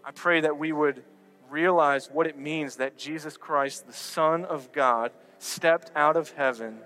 I 0.03 0.11
pray 0.11 0.40
that 0.40 0.57
we 0.57 0.73
would 0.73 1.03
realize 1.51 2.09
what 2.11 2.27
it 2.27 2.38
means 2.38 2.77
that 2.77 2.97
Jesus 2.97 3.37
Christ, 3.37 3.87
the 3.87 3.93
Son 3.93 4.47
of 4.47 4.73
God, 4.73 5.12
stepped 5.38 5.90
out 5.95 6.17
of 6.17 6.31
heaven 6.31 6.79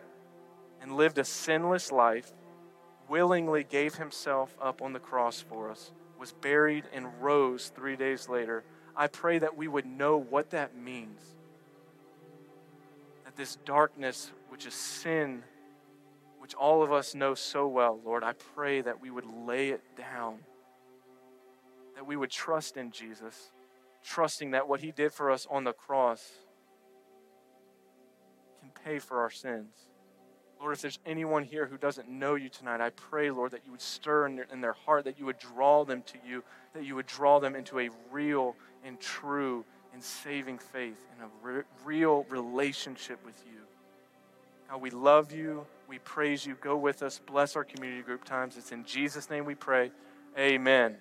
and 0.83 0.97
lived 0.97 1.19
a 1.19 1.25
sinless 1.25 1.93
life, 1.93 2.33
willingly 3.09 3.63
gave 3.63 3.95
himself 3.95 4.57
up 4.61 4.83
on 4.83 4.93
the 4.93 4.99
cross 4.99 5.41
for 5.41 5.71
us, 5.71 5.93
was 6.19 6.33
buried, 6.33 6.83
and 6.93 7.07
rose 7.21 7.71
three 7.77 7.95
days 7.95 8.29
later. 8.29 8.65
I 8.97 9.07
pray 9.07 9.39
that 9.39 9.57
we 9.57 9.69
would 9.69 9.87
know 9.87 10.17
what 10.19 10.51
that 10.51 10.77
means. 10.77 11.21
That 13.25 13.37
this 13.37 13.55
darkness, 13.65 14.33
which 14.49 14.67
is 14.67 14.75
sin, 14.75 15.45
which 16.39 16.55
all 16.55 16.83
of 16.83 16.93
us 16.93 17.15
know 17.15 17.35
so 17.35 17.67
well, 17.69 18.01
Lord, 18.05 18.23
I 18.25 18.33
pray 18.55 18.81
that 18.81 19.01
we 19.01 19.11
would 19.11 19.27
lay 19.47 19.71
it 19.71 19.83
down, 19.97 20.39
that 21.95 22.07
we 22.07 22.17
would 22.17 22.31
trust 22.31 22.77
in 22.77 22.91
Jesus, 22.91 23.51
trusting 24.05 24.53
that 24.53 24.69
what 24.69 24.81
he 24.81 24.93
did 24.93 25.13
for 25.13 25.31
us 25.31 25.47
on 25.51 25.65
the 25.65 25.73
cross 25.73 26.31
can 28.61 28.71
pay 28.85 28.99
for 28.99 29.21
our 29.21 29.31
sins. 29.31 29.89
Lord, 30.61 30.75
if 30.75 30.83
there's 30.83 30.99
anyone 31.07 31.45
here 31.45 31.67
who 31.67 31.77
doesn't 31.79 32.09
know 32.09 32.35
you 32.35 32.49
tonight, 32.49 32.81
I 32.81 32.91
pray, 32.91 33.31
Lord, 33.31 33.53
that 33.53 33.65
you 33.65 33.71
would 33.71 33.81
stir 33.81 34.27
in 34.27 34.37
their, 34.37 34.47
in 34.53 34.61
their 34.61 34.73
heart, 34.73 35.05
that 35.05 35.19
you 35.19 35.25
would 35.27 35.39
draw 35.39 35.85
them 35.85 36.03
to 36.03 36.19
you, 36.27 36.43
that 36.75 36.85
you 36.85 36.97
would 36.97 37.07
draw 37.07 37.39
them 37.39 37.55
into 37.55 37.79
a 37.79 37.91
real 38.11 38.57
and 38.85 38.99
true 39.01 39.65
and 39.93 40.03
saving 40.03 40.59
faith 40.59 40.99
and 41.13 41.23
a 41.23 41.47
re- 41.47 41.63
real 41.85 42.27
relationship 42.29 43.25
with 43.25 43.41
you. 43.47 43.61
How 44.67 44.79
we 44.79 44.91
love 44.91 45.33
you. 45.33 45.65
We 45.89 45.99
praise 45.99 46.45
you. 46.45 46.55
Go 46.61 46.77
with 46.77 47.03
us. 47.03 47.19
Bless 47.19 47.57
our 47.57 47.65
community 47.65 48.03
group 48.03 48.25
times. 48.25 48.59
It's 48.59 48.73
in 48.73 48.85
Jesus' 48.85 49.31
name 49.31 49.47
we 49.47 49.55
pray. 49.55 49.91
Amen. 50.39 50.97